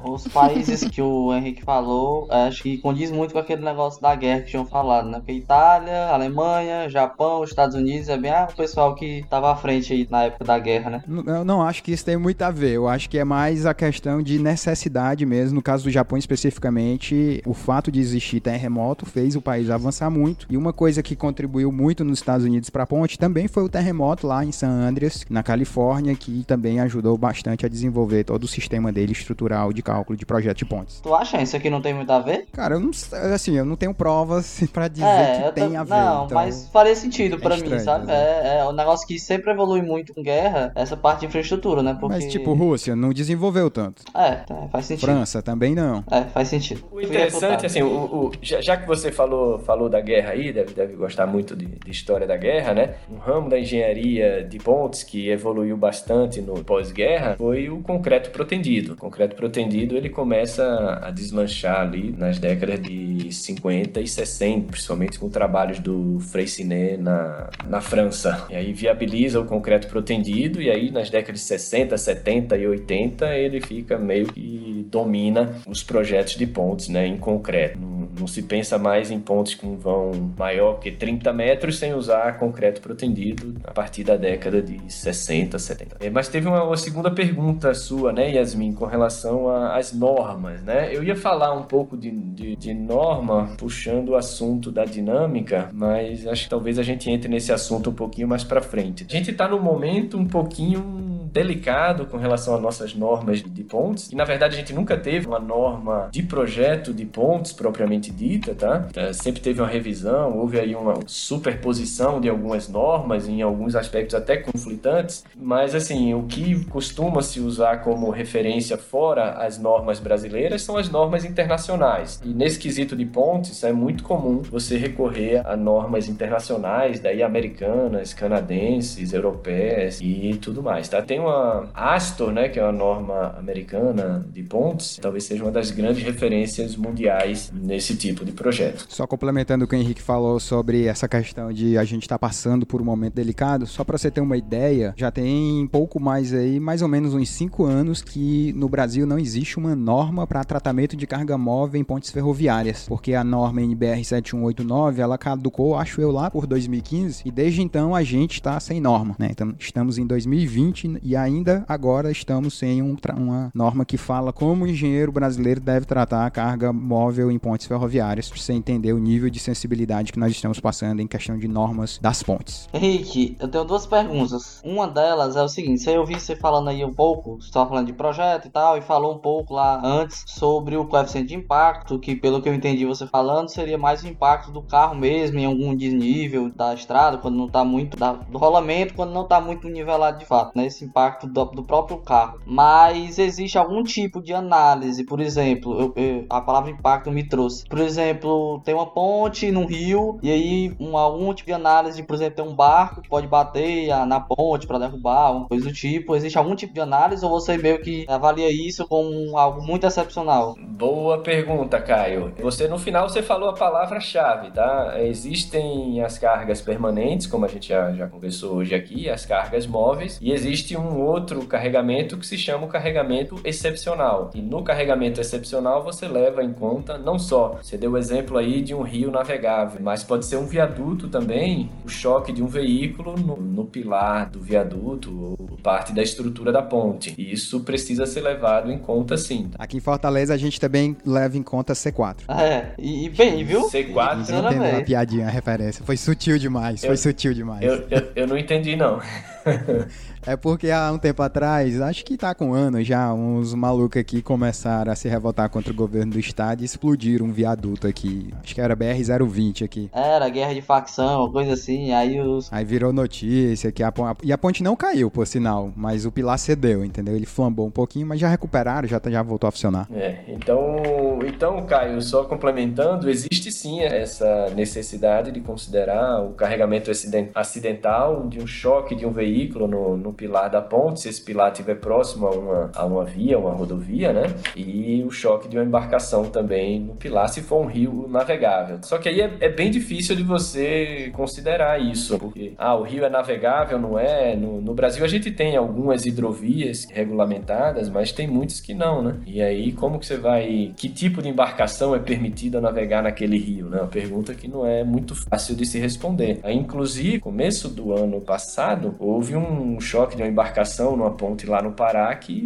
[0.04, 4.42] Os países que o Henrique falou, acho que condiz muito com aquele negócio da guerra
[4.42, 5.18] que tinham falado, né?
[5.18, 9.92] Porque Itália, Alemanha, Japão, Estados Unidos, é bem ah, o pessoal que estava à frente
[9.92, 11.04] aí na época da guerra, né?
[11.26, 12.74] Eu não acho que isso tem muito a ver.
[12.74, 15.57] Eu acho que é mais a questão de necessidade mesmo.
[15.57, 20.11] No caso do Japão especificamente, o fato de existir terremoto terremoto fez o país avançar
[20.11, 20.47] muito.
[20.51, 23.68] E uma coisa que contribuiu muito nos Estados Unidos para a ponte também foi o
[23.68, 28.49] terremoto lá em San Andreas, na Califórnia, que também ajudou bastante a desenvolver todo o
[28.49, 31.01] sistema dele estrutural de cálculo de projeto de pontes.
[31.01, 32.47] Tu acha isso aqui não tem muito a ver?
[32.53, 32.90] Cara, eu não
[33.35, 35.90] assim, eu não tenho provas para dizer é, que tem a ver.
[35.90, 36.35] Não, então...
[36.35, 38.07] mas faria sentido é para mim, sabe?
[38.07, 38.14] Né?
[38.14, 41.97] É, é um negócio que sempre evolui muito com guerra, essa parte de infraestrutura, né?
[41.99, 42.16] Porque...
[42.16, 44.03] Mas tipo, Rússia não desenvolveu tanto.
[44.14, 45.07] É, tá, faz sentido.
[45.07, 46.05] França também não.
[46.11, 46.85] É, faz sentido.
[46.90, 50.74] O interessante, assim, o, o já, já, que você falou, falou da guerra aí, deve,
[50.74, 52.94] deve gostar muito de, de, história da guerra, né?
[53.10, 58.94] Um ramo da engenharia de pontes que evoluiu bastante no pós-guerra foi o concreto protendido.
[58.94, 65.18] O concreto protendido ele começa a desmanchar ali nas décadas de 50 e 60, principalmente
[65.18, 68.46] com trabalhos do Freycinet na, na França.
[68.50, 73.37] E aí viabiliza o concreto protendido e aí nas décadas de 60, 70 e 80
[73.37, 77.78] ele fica meio que domina os projetos de pontes, né, em concreto.
[78.18, 82.81] Não, se pensa mais em pontes com vão maior que 30 metros sem usar concreto
[82.81, 85.96] protendido a partir da década de 60, 70.
[86.00, 90.94] É, mas teve uma, uma segunda pergunta sua, né, Yasmin, com relação às normas, né?
[90.94, 96.27] Eu ia falar um pouco de, de, de norma, puxando o assunto da dinâmica, mas
[96.27, 99.07] acho que talvez a gente entre nesse assunto um pouquinho mais para frente.
[99.09, 104.12] A gente está num momento um pouquinho delicado com relação às nossas normas de pontes.
[104.12, 108.55] E na verdade a gente nunca teve uma norma de projeto de pontes propriamente dita,
[108.55, 108.87] tá?
[108.94, 114.14] É, sempre teve uma revisão, houve aí uma superposição de algumas normas, em alguns aspectos
[114.14, 120.62] até conflitantes, mas assim, o que costuma se usar como referência fora as normas brasileiras
[120.62, 122.20] são as normas internacionais.
[122.25, 128.14] E nesse quesito de pontes é muito comum você recorrer a normas internacionais, daí americanas,
[128.14, 131.03] canadenses, europeias e tudo mais, tá?
[131.03, 135.70] Tem uma Astor, né, que é uma norma americana de pontes, talvez seja uma das
[135.70, 138.87] grandes referências mundiais nesse tipo de projeto.
[138.88, 142.18] Só complementando o que o Henrique falou sobre essa questão de a gente estar tá
[142.18, 146.32] passando por um momento delicado, só para você ter uma ideia, já tem pouco mais
[146.32, 150.44] aí, mais ou menos uns 5 anos que no Brasil não existe uma norma para
[150.44, 156.00] tratamento de carga móvel em pontes ferroviárias, porque a norma NBR 7189, ela caducou, acho
[156.00, 159.28] eu, lá por 2015, e desde então a gente está sem norma, né?
[159.30, 164.64] Então, estamos em 2020 e ainda agora estamos sem um, uma norma que fala como
[164.64, 168.98] o engenheiro brasileiro deve tratar a carga móvel em pontes ferroviárias, para você entender o
[168.98, 172.68] nível de sensibilidade que nós estamos passando em questão de normas das pontes.
[172.72, 174.61] Henrique, eu tenho duas perguntas.
[174.64, 177.87] Uma delas é o seguinte: você ouviu você falando aí um pouco, você estava falando
[177.87, 181.98] de projeto e tal, e falou um pouco lá antes sobre o coeficiente de impacto,
[181.98, 185.44] que pelo que eu entendi você falando, seria mais o impacto do carro mesmo em
[185.44, 189.68] algum desnível da estrada, quando não está muito, da, do rolamento, quando não está muito
[189.68, 190.66] nivelado de fato, né?
[190.66, 192.40] Esse impacto do, do, próprio carro.
[192.47, 197.67] Mas existe algum tipo de análise, por exemplo, eu, eu, a palavra impacto me trouxe.
[197.67, 202.14] Por exemplo, tem uma ponte no rio, e aí um, algum tipo de análise, por
[202.14, 206.14] exemplo, tem um barco que pode bater na ponte para derrubar, uma coisa do tipo.
[206.14, 210.55] Existe algum tipo de análise ou você meio que avalia isso como algo muito excepcional?
[210.59, 212.33] Boa pergunta, Caio.
[212.40, 214.95] Você no final você falou a palavra-chave, tá?
[214.99, 220.19] Existem as cargas permanentes, como a gente já, já conversou hoje aqui, as cargas móveis,
[220.21, 224.30] e existe um outro carregamento que se chama o carregamento excepcional.
[224.35, 228.62] E no carregamento excepcional você leva em conta não só, você deu o exemplo aí
[228.62, 233.14] de um rio navegável, mas pode ser um viaduto também, o choque de um veículo
[233.16, 237.14] no, no pilar do viaduto ou parte da estrutura da ponte.
[237.16, 239.50] E isso precisa ser levado em conta sim.
[239.59, 242.24] Aqui em Fortaleza a gente também leva em conta C4.
[242.28, 243.68] É, e, e bem, viu?
[243.68, 244.28] C4.
[244.28, 245.85] Não entendeu a piadinha, a referência.
[245.85, 247.62] Foi sutil demais, eu, foi sutil demais.
[247.62, 249.00] Eu, eu, eu não entendi não.
[250.26, 254.22] É porque há um tempo atrás, acho que tá com anos já, uns malucos aqui
[254.22, 258.32] começaram a se revoltar contra o governo do estado e explodiram um viaduto aqui.
[258.42, 259.90] Acho que era BR-020 aqui.
[259.92, 262.50] Era, guerra de facção, coisa assim, aí os...
[262.50, 264.24] Aí virou notícia que a ponte...
[264.24, 267.14] E a ponte não caiu, por sinal, mas o pilar cedeu, entendeu?
[267.14, 269.87] Ele flambou um pouquinho, mas já recuperaram, já, tá, já voltou a funcionar.
[269.92, 276.90] É, então, então, Caio, só complementando, existe sim essa necessidade de considerar o carregamento
[277.34, 281.53] acidental de um choque de um veículo no, no pilar da ponte, se esse pilar
[281.53, 284.22] estiver próximo a uma, a uma via, uma rodovia, né?
[284.57, 288.79] E o choque de uma embarcação também no pilar, se for um rio navegável.
[288.83, 293.05] Só que aí é, é bem difícil de você considerar isso, porque, ah, o rio
[293.05, 294.37] é navegável, não é?
[294.37, 299.16] No, no Brasil a gente tem algumas hidrovias regulamentadas, mas tem muitas que não, né?
[299.27, 300.72] E aí, como que você vai...
[300.77, 303.81] Que tipo de embarcação é permitida navegar naquele rio, né?
[303.81, 306.40] Uma pergunta que não é muito fácil de se responder.
[306.42, 311.47] Aí, inclusive, começo do ano passado, houve um choque choque de uma embarcação numa ponte
[311.47, 312.40] lá no Pará que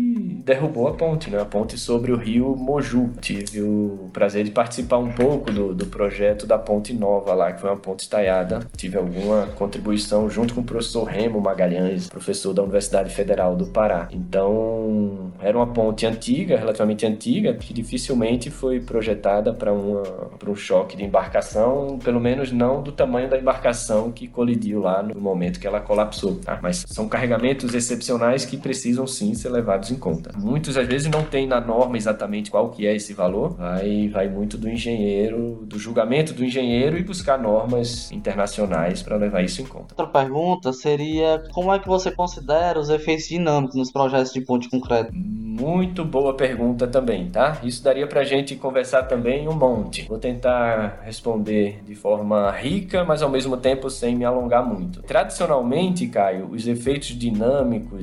[0.45, 1.41] derrubou a ponte, né?
[1.41, 3.11] A ponte sobre o rio Moju.
[3.21, 7.61] Tive o prazer de participar um pouco do, do projeto da ponte nova lá, que
[7.61, 8.61] foi uma ponte estaiada.
[8.77, 14.09] Tive alguma contribuição junto com o professor Remo Magalhães, professor da Universidade Federal do Pará.
[14.11, 21.05] Então, era uma ponte antiga, relativamente antiga, que dificilmente foi projetada para um choque de
[21.05, 25.81] embarcação, pelo menos não do tamanho da embarcação que colidiu lá no momento que ela
[25.81, 26.37] colapsou.
[26.37, 26.59] Tá?
[26.63, 30.33] Mas são carregamentos eventos excepcionais que precisam sim ser levados em conta.
[30.37, 34.29] Muitas às vezes não tem na norma exatamente qual que é esse valor, vai, vai
[34.29, 39.67] muito do engenheiro, do julgamento do engenheiro e buscar normas internacionais para levar isso em
[39.67, 39.95] conta.
[39.99, 44.69] Outra pergunta seria como é que você considera os efeitos dinâmicos nos projetos de ponte
[44.69, 45.13] concreto?
[45.15, 47.59] Muito boa pergunta também, tá?
[47.65, 50.07] Isso daria para a gente conversar também um monte.
[50.07, 55.03] Vou tentar responder de forma rica, mas ao mesmo tempo sem me alongar muito.
[55.03, 57.38] Tradicionalmente, Caio, os efeitos dinâmicos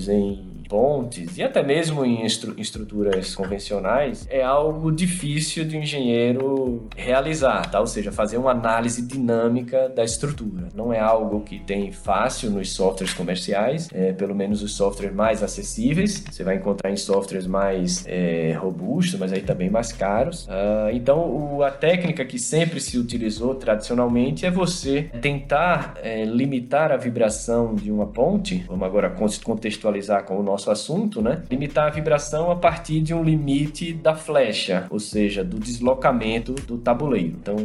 [0.10, 6.88] em pontes e até mesmo em estru estruturas convencionais é algo difícil de um engenheiro
[6.96, 7.80] realizar, tá?
[7.80, 10.68] Ou seja, fazer uma análise dinâmica da estrutura.
[10.74, 15.44] Não é algo que tem fácil nos softwares comerciais, é, pelo menos os softwares mais
[15.44, 16.24] acessíveis.
[16.30, 20.46] Você vai encontrar em softwares mais é, robustos, mas aí também mais caros.
[20.46, 26.92] Uh, então, o, a técnica que sempre se utilizou tradicionalmente é você tentar é, limitar
[26.92, 28.64] a vibração de uma ponte.
[28.68, 31.44] Vamos agora contextualizar com o nosso assunto, né?
[31.50, 36.78] Limitar a vibração a partir de um limite da flecha, ou seja, do deslocamento do
[36.78, 37.36] tabuleiro.
[37.40, 37.56] Então,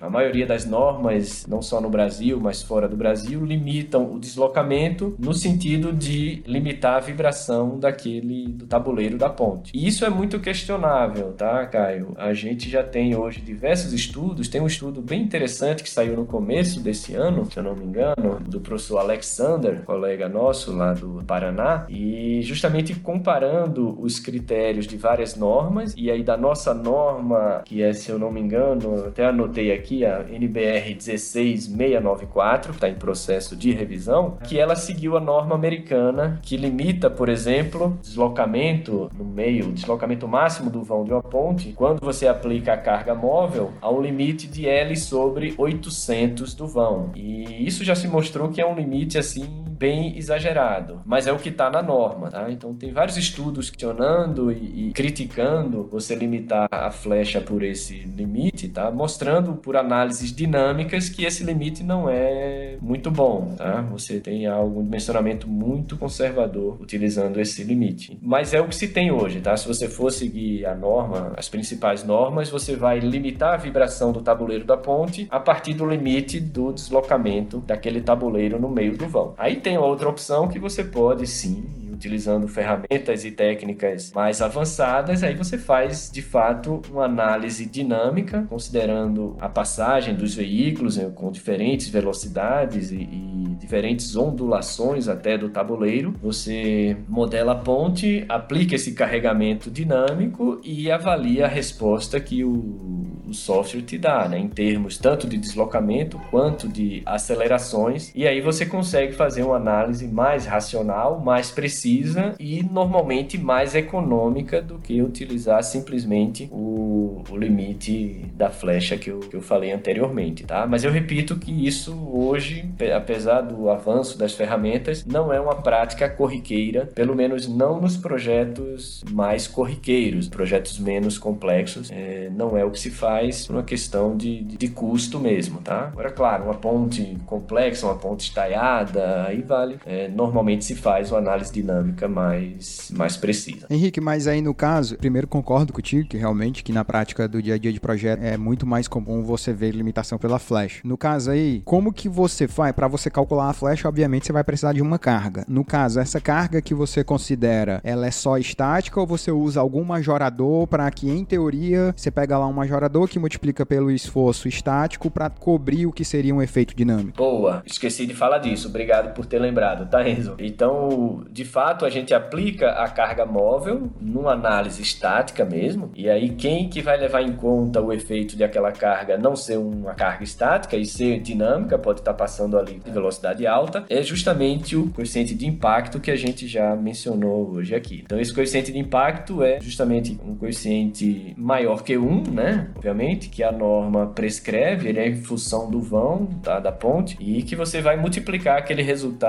[0.00, 5.14] a maioria das normas, não só no Brasil, mas fora do Brasil, limitam o deslocamento
[5.18, 9.70] no sentido de limitar a vibração daquele do tabuleiro da ponte.
[9.74, 12.14] E isso é muito questionável, tá, Caio?
[12.16, 16.26] A gente já tem hoje diversos estudos, tem um estudo bem interessante que saiu no
[16.26, 21.22] começo desse ano, se eu não me engano, do professor Alexander, colega nosso lá do
[21.26, 27.82] Paraná, e justamente comparando os critérios de várias normas, e aí da nossa norma, que
[27.82, 33.56] é, se eu não me engano, até anotei aqui, a NBR 16694, está em processo
[33.56, 39.72] de revisão, que ela seguiu a norma americana, que limita, por exemplo, deslocamento no meio,
[39.72, 44.00] deslocamento máximo do vão de uma ponte, quando você aplica a carga móvel, a um
[44.00, 47.10] limite de L sobre 800 do vão.
[47.14, 51.38] E isso já se mostrou que é um limite assim bem exagerado, mas é o
[51.38, 52.48] que está na norma, tá?
[52.48, 58.68] Então tem vários estudos questionando e, e, criticando você limitar a flecha por esse limite,
[58.68, 58.92] tá?
[58.92, 63.80] Mostrando por análises dinâmicas que esse limite não é muito bom, tá?
[63.90, 69.10] Você tem algum dimensionamento muito conservador utilizando esse limite, mas é o que se tem
[69.10, 69.56] hoje, tá?
[69.56, 74.22] Se você for seguir a norma, as principais normas, você vai limitar a vibração do
[74.22, 79.34] tabuleiro da ponte a partir do limite do deslocamento daquele tabuleiro no meio do vão.
[79.36, 85.34] Aí tem outra opção que você pode sim utilizando ferramentas e técnicas mais avançadas, aí
[85.34, 91.88] você faz de fato uma análise dinâmica, considerando a passagem dos veículos né, com diferentes
[91.88, 96.14] velocidades e, e diferentes ondulações até do tabuleiro.
[96.20, 103.32] Você modela a ponte, aplica esse carregamento dinâmico e avalia a resposta que o, o
[103.32, 108.10] software te dá, né, em termos tanto de deslocamento quanto de acelerações.
[108.14, 114.60] E aí você consegue fazer uma análise mais racional, mais precisa e normalmente mais econômica
[114.60, 120.44] do que utilizar simplesmente o, o limite da flecha que eu, que eu falei anteriormente,
[120.44, 120.66] tá?
[120.66, 126.08] Mas eu repito que isso hoje, apesar do avanço das ferramentas, não é uma prática
[126.08, 132.70] corriqueira, pelo menos não nos projetos mais corriqueiros, projetos menos complexos, é, não é o
[132.70, 135.88] que se faz por uma questão de, de, de custo mesmo, tá?
[135.92, 139.78] Agora, claro, uma ponte complexa, uma ponte estaiada, aí vale.
[139.84, 143.66] É, normalmente se faz uma análise dinâmica mais, mais precisa.
[143.68, 147.54] Henrique, mas aí no caso, primeiro concordo contigo que realmente que na prática do dia
[147.54, 150.80] a dia de projeto é muito mais comum você ver limitação pela flash.
[150.84, 153.84] No caso aí, como que você faz para você calcular a flash?
[153.84, 155.44] Obviamente você vai precisar de uma carga.
[155.46, 159.84] No caso, essa carga que você considera, ela é só estática ou você usa algum
[159.84, 165.10] majorador para que em teoria você pega lá um majorador que multiplica pelo esforço estático
[165.10, 167.18] para cobrir o que seria um efeito dinâmico?
[167.18, 168.68] Boa, esqueci de falar disso.
[168.68, 170.34] Obrigado por ter lembrado, tá Enzo?
[170.38, 176.28] Então, de fato a gente aplica a carga móvel numa análise estática mesmo, e aí
[176.28, 180.22] quem que vai levar em conta o efeito de aquela carga não ser uma carga
[180.22, 185.34] estática e ser dinâmica, pode estar passando ali de velocidade alta, é justamente o coeficiente
[185.34, 188.02] de impacto que a gente já mencionou hoje aqui.
[188.04, 192.68] Então esse coeficiente de impacto é justamente um coeficiente maior que 1, né?
[192.76, 197.42] Obviamente, que a norma prescreve, ele é em função do vão tá, da ponte, e
[197.42, 199.21] que você vai multiplicar aquele resultado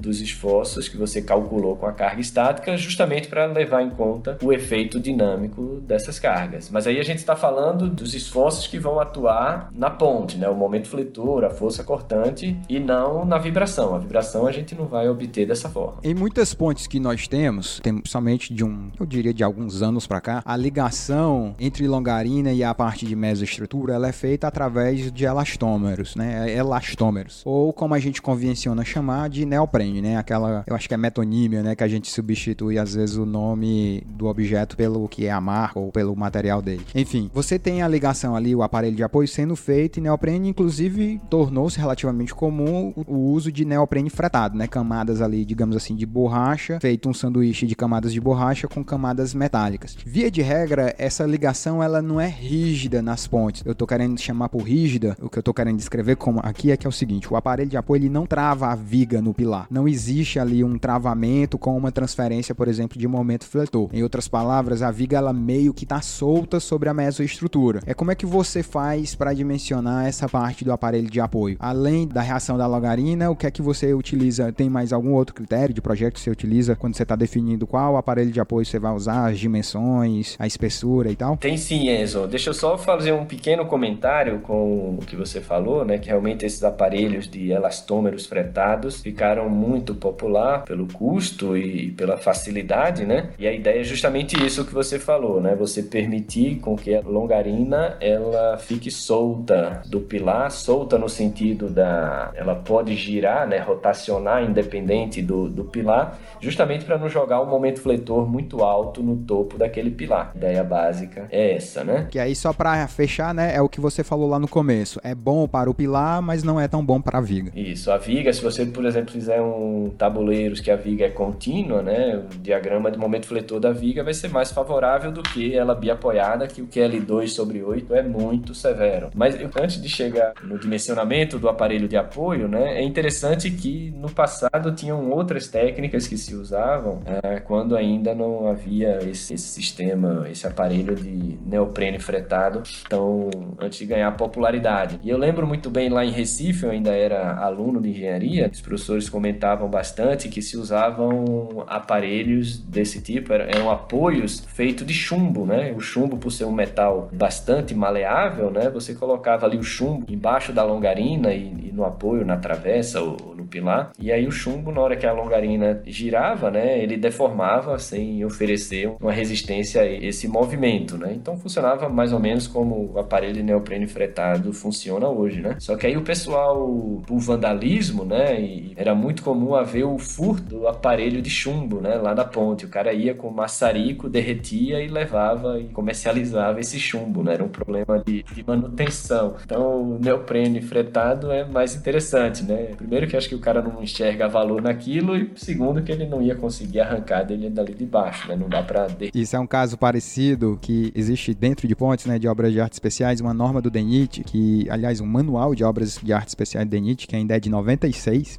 [0.00, 4.52] dos esforços que você calculou com a carga estática, justamente para levar em conta o
[4.52, 6.70] efeito dinâmico dessas cargas.
[6.70, 10.48] Mas aí a gente está falando dos esforços que vão atuar na ponte, né?
[10.48, 13.94] o momento fletor, a força cortante, e não na vibração.
[13.94, 15.98] A vibração a gente não vai obter dessa forma.
[16.02, 20.06] Em muitas pontes que nós temos, tem somente de um, eu diria de alguns anos
[20.06, 25.10] para cá, a ligação entre longarina e a parte de mesoestrutura ela é feita através
[25.12, 26.52] de elastômeros, né?
[26.54, 27.42] Elastômeros.
[27.44, 30.16] Ou como a gente convenciona chamar de neoprene, né?
[30.16, 34.02] Aquela, eu acho que é metonímia, né, que a gente substitui às vezes o nome
[34.06, 36.84] do objeto pelo que é a marca ou pelo material dele.
[36.94, 41.20] Enfim, você tem a ligação ali, o aparelho de apoio sendo feito e neoprene, inclusive,
[41.28, 46.78] tornou-se relativamente comum o uso de neoprene fretado, né, camadas ali, digamos assim, de borracha,
[46.80, 49.96] feito um sanduíche de camadas de borracha com camadas metálicas.
[50.04, 53.62] Via de regra, essa ligação ela não é rígida nas pontes.
[53.64, 56.76] Eu tô querendo chamar por rígida, o que eu tô querendo descrever como aqui é
[56.76, 59.66] que é o seguinte, o aparelho de apoio ele não trava a viga no pilar.
[59.70, 63.88] Não existe ali um travamento com uma transferência, por exemplo, de momento fletor.
[63.92, 67.80] Em outras palavras, a viga ela meio que está solta sobre a mesoestrutura.
[67.86, 71.56] É como é que você faz para dimensionar essa parte do aparelho de apoio?
[71.58, 74.52] Além da reação da logarina, o que é que você utiliza?
[74.52, 77.96] Tem mais algum outro critério de projeto que você utiliza quando você está definindo qual
[77.96, 81.36] aparelho de apoio você vai usar, as dimensões, a espessura e tal?
[81.36, 82.26] Tem sim, Enzo.
[82.26, 85.98] Deixa eu só fazer um pequeno comentário com o que você falou, né?
[85.98, 93.04] Que realmente esses aparelhos de elastômeros fretados ficaram muito popular pelo custo e pela facilidade,
[93.04, 93.28] né?
[93.38, 95.54] E a ideia é justamente isso que você falou, né?
[95.56, 102.32] Você permitir com que a longarina ela fique solta do pilar, solta no sentido da
[102.34, 107.82] ela pode girar, né, rotacionar independente do, do pilar, justamente para não jogar um momento
[107.82, 110.30] fletor muito alto no topo daquele pilar.
[110.34, 112.06] A ideia básica é essa, né?
[112.10, 114.98] Que aí só para fechar, né, é o que você falou lá no começo.
[115.04, 117.52] É bom para o pilar, mas não é tão bom para a viga.
[117.54, 121.82] Isso, a viga, se você, por exemplo, fizer um tabuleiros que a viga é contínua,
[121.82, 125.74] né, o diagrama de momento fletor da viga vai ser mais favorável do que ela
[125.74, 129.10] biapoiada, que o QL2 sobre 8 é muito severo.
[129.14, 134.10] Mas antes de chegar no dimensionamento do aparelho de apoio, né, é interessante que no
[134.10, 140.26] passado tinham outras técnicas que se usavam é, quando ainda não havia esse, esse, sistema,
[140.30, 144.98] esse aparelho de neoprene fretado, então antes de ganhar popularidade.
[145.02, 148.60] E eu lembro muito bem lá em Recife, eu ainda era aluno de engenharia, os
[148.84, 155.72] professores comentavam bastante que se usavam aparelhos desse tipo, eram apoios feitos de chumbo, né?
[155.74, 158.68] O chumbo, por ser um metal bastante maleável, né?
[158.70, 163.34] Você colocava ali o chumbo embaixo da longarina e, e no apoio, na travessa ou
[163.34, 166.78] no pilar, e aí o chumbo, na hora que a longarina girava, né?
[166.78, 171.12] Ele deformava sem oferecer uma resistência a esse movimento, né?
[171.14, 175.56] Então funcionava mais ou menos como o aparelho de neoprene fretado funciona hoje, né?
[175.58, 178.40] Só que aí o pessoal, por vandalismo, né?
[178.40, 181.96] E era muito comum haver o furto do aparelho de chumbo, né?
[181.96, 182.64] Lá da ponte.
[182.64, 187.34] O cara ia com maçarico, derretia e levava e comercializava esse chumbo, né?
[187.34, 189.36] Era um problema de, de manutenção.
[189.44, 192.74] Então o neoprene fretado é mais interessante, né?
[192.76, 196.22] Primeiro que acho que o cara não enxerga valor naquilo e segundo que ele não
[196.22, 198.36] ia conseguir arrancar dele dali de baixo, né?
[198.36, 202.28] Não dá para Isso é um caso parecido que existe dentro de pontes, né, de
[202.28, 206.12] obras de artes especiais, uma norma do DENIT, que aliás um manual de obras de
[206.12, 208.38] arte especiais do DENIT, que ainda é de 96,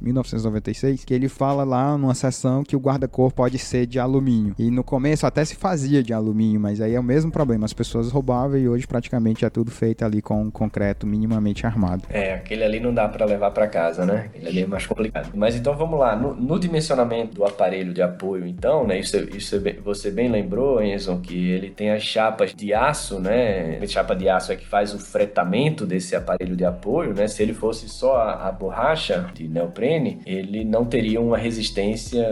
[1.04, 4.54] que ele fala lá numa seção que o guarda-cor pode ser de alumínio.
[4.58, 7.72] E no começo até se fazia de alumínio, mas aí é o mesmo problema, as
[7.72, 12.04] pessoas roubavam e hoje praticamente é tudo feito ali com concreto minimamente armado.
[12.08, 14.26] É, aquele ali não dá para levar para casa, né?
[14.26, 15.30] Aquele ali é mais complicado.
[15.34, 18.98] Mas então vamos lá, no, no dimensionamento do aparelho de apoio, então, né?
[18.98, 23.78] Isso, isso você bem lembrou, Enzo, que ele tem as chapas de aço, né?
[23.82, 27.26] A chapa de aço é que faz o fretamento desse aparelho de apoio, né?
[27.26, 32.24] Se ele fosse só a, a borracha de neoprene, ele não teria uma resistência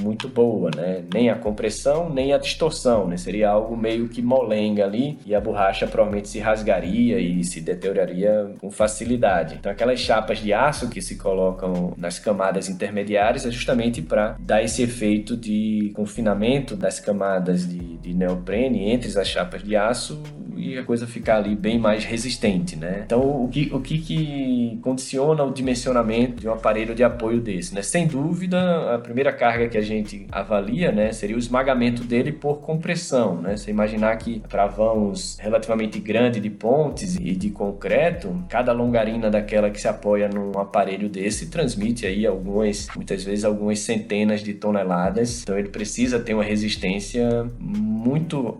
[0.00, 1.04] muito boa, né?
[1.12, 3.16] Nem a compressão, nem a distorção, né?
[3.16, 8.52] Seria algo meio que molenga ali e a borracha provavelmente se rasgaria e se deterioraria
[8.58, 9.56] com facilidade.
[9.58, 14.62] Então aquelas chapas de aço que se colocam nas camadas intermediárias é justamente para dar
[14.62, 20.22] esse efeito de confinamento das camadas de, de neoprene entre as chapas de aço
[20.60, 23.02] e a coisa ficar ali bem mais resistente, né?
[23.06, 27.74] Então, o que, o que, que condiciona o dimensionamento de um aparelho de apoio desse,
[27.74, 27.82] né?
[27.82, 29.89] Sem dúvida, a primeira carga que a gente
[30.30, 33.56] avalia, né, seria o esmagamento dele por compressão, né?
[33.56, 39.70] Você imaginar que para vãos relativamente grandes de pontes e de concreto, cada longarina daquela
[39.70, 45.42] que se apoia num aparelho desse transmite aí algumas, muitas vezes algumas centenas de toneladas.
[45.42, 47.89] Então, ele precisa ter uma resistência muito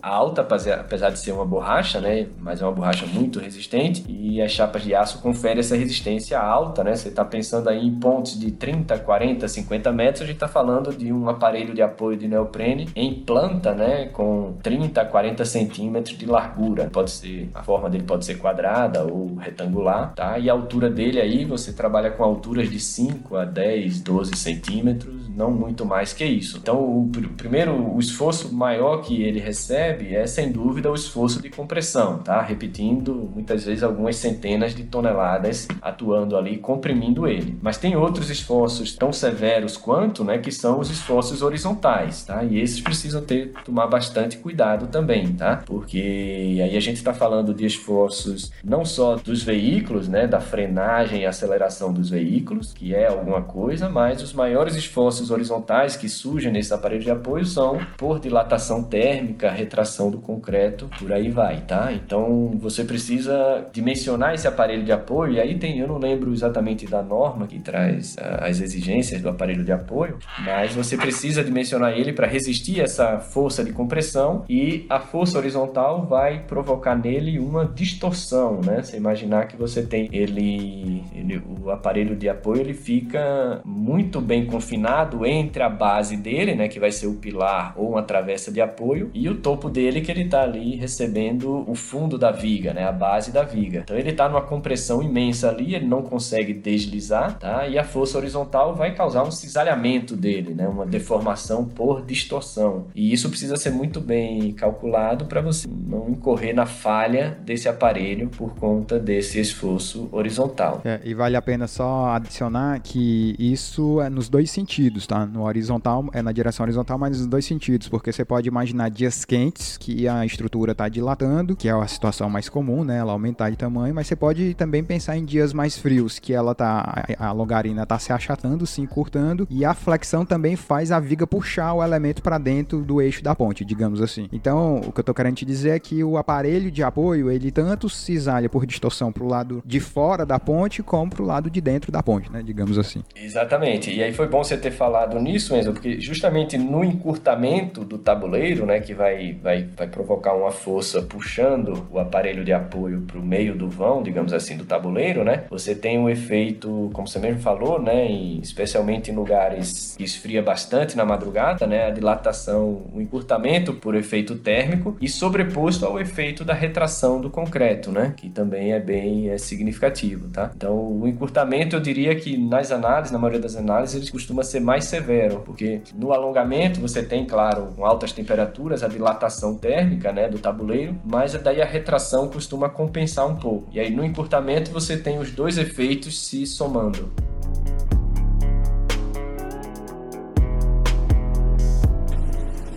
[0.03, 2.27] alta, apesar de ser uma borracha, né?
[2.39, 6.85] Mas é uma borracha muito resistente e as chapas de aço conferem essa resistência alta,
[6.85, 6.95] né?
[6.95, 10.97] Você está pensando aí em pontes de 30, 40, 50 metros, a gente está falando
[10.97, 14.07] de um aparelho de apoio de neoprene em planta, né?
[14.07, 16.89] Com 30, 40 centímetros de largura.
[16.93, 20.39] Pode ser, a forma dele pode ser quadrada ou retangular, tá?
[20.39, 25.29] E a altura dele aí, você trabalha com alturas de 5 a 10, 12 centímetros,
[25.29, 26.59] não muito mais que isso.
[26.59, 31.49] Então, o primeiro, o esforço maior que ele recebe é, sem dúvida, o esforço de
[31.49, 32.43] compressão, tá?
[32.43, 37.59] Repetindo, muitas vezes, algumas centenas de toneladas atuando ali, comprimindo ele.
[37.63, 42.45] Mas tem outros esforços tão severos quanto, né, que são os esforços horizontais, tá?
[42.45, 45.63] E esses precisam ter, tomar bastante cuidado também, tá?
[45.65, 51.23] Porque aí a gente está falando de esforços não só dos veículos, né, da frenagem
[51.23, 56.53] e aceleração dos veículos, que é alguma coisa, mas os maiores esforços horizontais que surgem
[56.53, 59.20] nesse aparelho de apoio são por dilatação térmica,
[59.53, 61.93] retração do concreto, por aí vai, tá?
[61.93, 66.87] Então você precisa dimensionar esse aparelho de apoio, e aí tem, eu não lembro exatamente
[66.87, 71.93] da norma que traz uh, as exigências do aparelho de apoio, mas você precisa dimensionar
[71.93, 77.65] ele para resistir essa força de compressão e a força horizontal vai provocar nele uma
[77.67, 78.83] distorção, né?
[78.83, 84.47] Você imaginar que você tem ele, ele o aparelho de apoio ele fica muito bem
[84.47, 88.61] confinado entre a base dele, né, que vai ser o pilar ou uma travessa de
[88.61, 92.85] apoio, e o topo dele que ele está ali recebendo o fundo da viga, né,
[92.85, 93.81] a base da viga.
[93.85, 97.67] Então ele está numa compressão imensa ali, ele não consegue deslizar, tá?
[97.67, 102.87] E a força horizontal vai causar um cisalhamento dele, né, uma deformação por distorção.
[102.95, 108.29] E isso precisa ser muito bem calculado para você não incorrer na falha desse aparelho
[108.29, 110.81] por conta desse esforço horizontal.
[110.85, 115.27] É, e vale a pena só adicionar que isso é nos dois sentidos, tá?
[115.27, 119.25] No horizontal, é na direção horizontal, mas nos dois sentidos, porque você pode imaginar dias
[119.25, 122.99] quentes que a estrutura está dilatando, que é a situação mais comum, né?
[122.99, 126.55] Ela aumentar de tamanho, mas você pode também pensar em dias mais frios, que ela
[126.55, 131.27] tá a logarina tá se achatando, se encurtando, e a flexão também faz a viga
[131.27, 134.29] puxar o elemento para dentro do eixo da ponte, digamos assim.
[134.33, 137.51] Então, o que eu tô querendo te dizer é que o aparelho de apoio, ele
[137.51, 141.91] tanto cisalha por distorção pro lado de fora da ponte, como pro lado de dentro
[141.91, 142.43] da ponte, né?
[142.43, 143.03] Digamos assim.
[143.17, 143.91] Exatamente.
[143.91, 148.67] E aí foi bom você ter falado nisso, Enzo, porque justamente no encurtamento do tabuleiro,
[148.67, 153.23] né, que vai, vai, vai provocar uma força puxando o aparelho de apoio para o
[153.23, 157.41] meio do vão, digamos assim, do tabuleiro, né, você tem um efeito, como você mesmo
[157.41, 158.11] falou, né,
[158.43, 164.35] especialmente em lugares que esfria bastante na madrugada, né, a dilatação, o encurtamento por efeito
[164.35, 169.39] térmico e sobreposto ao efeito da retração do concreto, né, que também é bem é
[169.39, 170.51] significativo, tá?
[170.57, 174.61] Então, o encurtamento, eu diria que nas análises, na maioria das análises, ele costuma ser
[174.61, 180.39] mais severo, porque no alongamento você tem, claro, altas temperaturas, a dilatação térmica né, do
[180.39, 183.69] tabuleiro, mas daí a retração costuma compensar um pouco.
[183.73, 187.13] E aí no encurtamento você tem os dois efeitos se somando.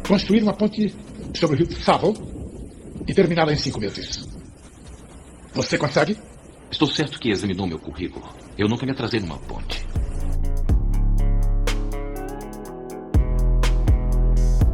[0.07, 0.93] Construir uma ponte
[1.33, 2.13] sobre o rio Savo
[3.07, 4.27] e terminá-la em cinco meses.
[5.53, 6.17] Você consegue?
[6.71, 8.25] Estou certo que examinou meu currículo.
[8.57, 9.85] Eu nunca me atrasei numa ponte.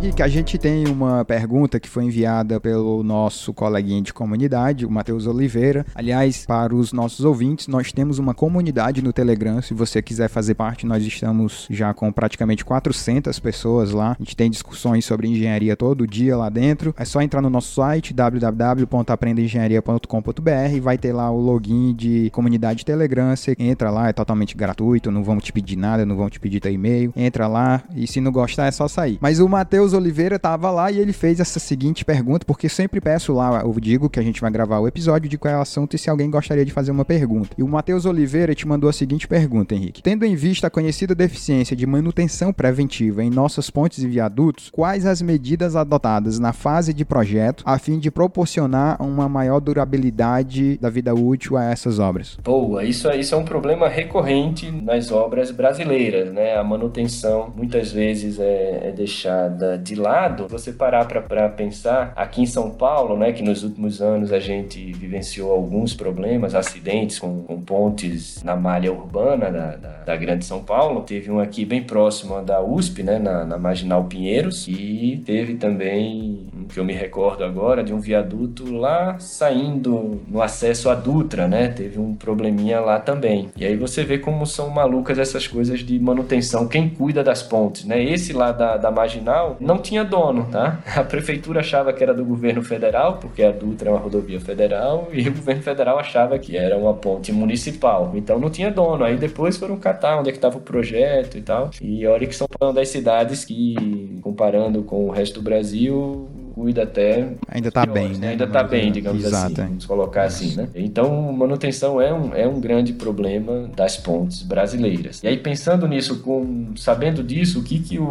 [0.01, 4.89] Rick, a gente tem uma pergunta que foi enviada pelo nosso coleguinha de comunidade, o
[4.89, 5.85] Matheus Oliveira.
[5.93, 9.61] Aliás, para os nossos ouvintes, nós temos uma comunidade no Telegram.
[9.61, 14.15] Se você quiser fazer parte, nós estamos já com praticamente 400 pessoas lá.
[14.17, 16.95] A gente tem discussões sobre engenharia todo dia lá dentro.
[16.97, 22.85] É só entrar no nosso site www.aprendeengenharia.com.br e vai ter lá o login de comunidade
[22.85, 23.35] Telegram.
[23.35, 26.61] Você entra lá, é totalmente gratuito, não vão te pedir nada, não vão te pedir
[26.61, 27.11] teu e-mail.
[27.17, 29.17] Entra lá e se não gostar é só sair.
[29.19, 33.01] Mas o Matheus Matheus Oliveira estava lá e ele fez essa seguinte pergunta, porque sempre
[33.01, 35.61] peço lá, eu digo que a gente vai gravar o episódio de qual é o
[35.61, 37.55] assunto e se alguém gostaria de fazer uma pergunta.
[37.57, 40.03] E o Matheus Oliveira te mandou a seguinte pergunta, Henrique.
[40.03, 45.07] Tendo em vista a conhecida deficiência de manutenção preventiva em nossas pontes e viadutos, quais
[45.07, 50.89] as medidas adotadas na fase de projeto a fim de proporcionar uma maior durabilidade da
[50.89, 52.37] vida útil a essas obras?
[52.43, 56.55] Boa, isso, é, isso é um problema recorrente nas obras brasileiras, né?
[56.55, 62.45] A manutenção muitas vezes é, é deixada de lado, você parar para pensar aqui em
[62.45, 67.61] São Paulo, né, que nos últimos anos a gente vivenciou alguns problemas, acidentes com, com
[67.61, 71.01] pontes na malha urbana da, da, da, Grande São Paulo.
[71.01, 76.47] Teve um aqui bem próximo da USP, né, na, na Marginal Pinheiros, e teve também,
[76.69, 81.69] que eu me recordo agora, de um viaduto lá saindo no acesso à Dutra, né,
[81.69, 83.49] teve um probleminha lá também.
[83.55, 87.85] E aí você vê como são malucas essas coisas de manutenção, quem cuida das pontes,
[87.85, 88.03] né?
[88.03, 90.79] Esse lá da, da Marginal não tinha dono, tá?
[90.95, 95.09] A prefeitura achava que era do governo federal, porque a Dutra é uma rodovia federal,
[95.13, 98.11] e o governo federal achava que era uma ponte municipal.
[98.15, 99.03] Então não tinha dono.
[99.03, 101.69] Aí depois foram catar onde é que estava o projeto e tal.
[101.81, 106.27] E olha que São uma das cidades que, comparando com o resto do Brasil,
[106.59, 107.29] cuida até.
[107.47, 108.31] Ainda está bem, né?
[108.31, 109.69] Ainda está bem, digamos assim, Exato, assim.
[109.69, 110.67] Vamos colocar assim, né?
[110.75, 115.23] Então, manutenção é um, é um grande problema das pontes brasileiras.
[115.23, 118.03] E aí, pensando nisso, com, sabendo disso, o que, que o,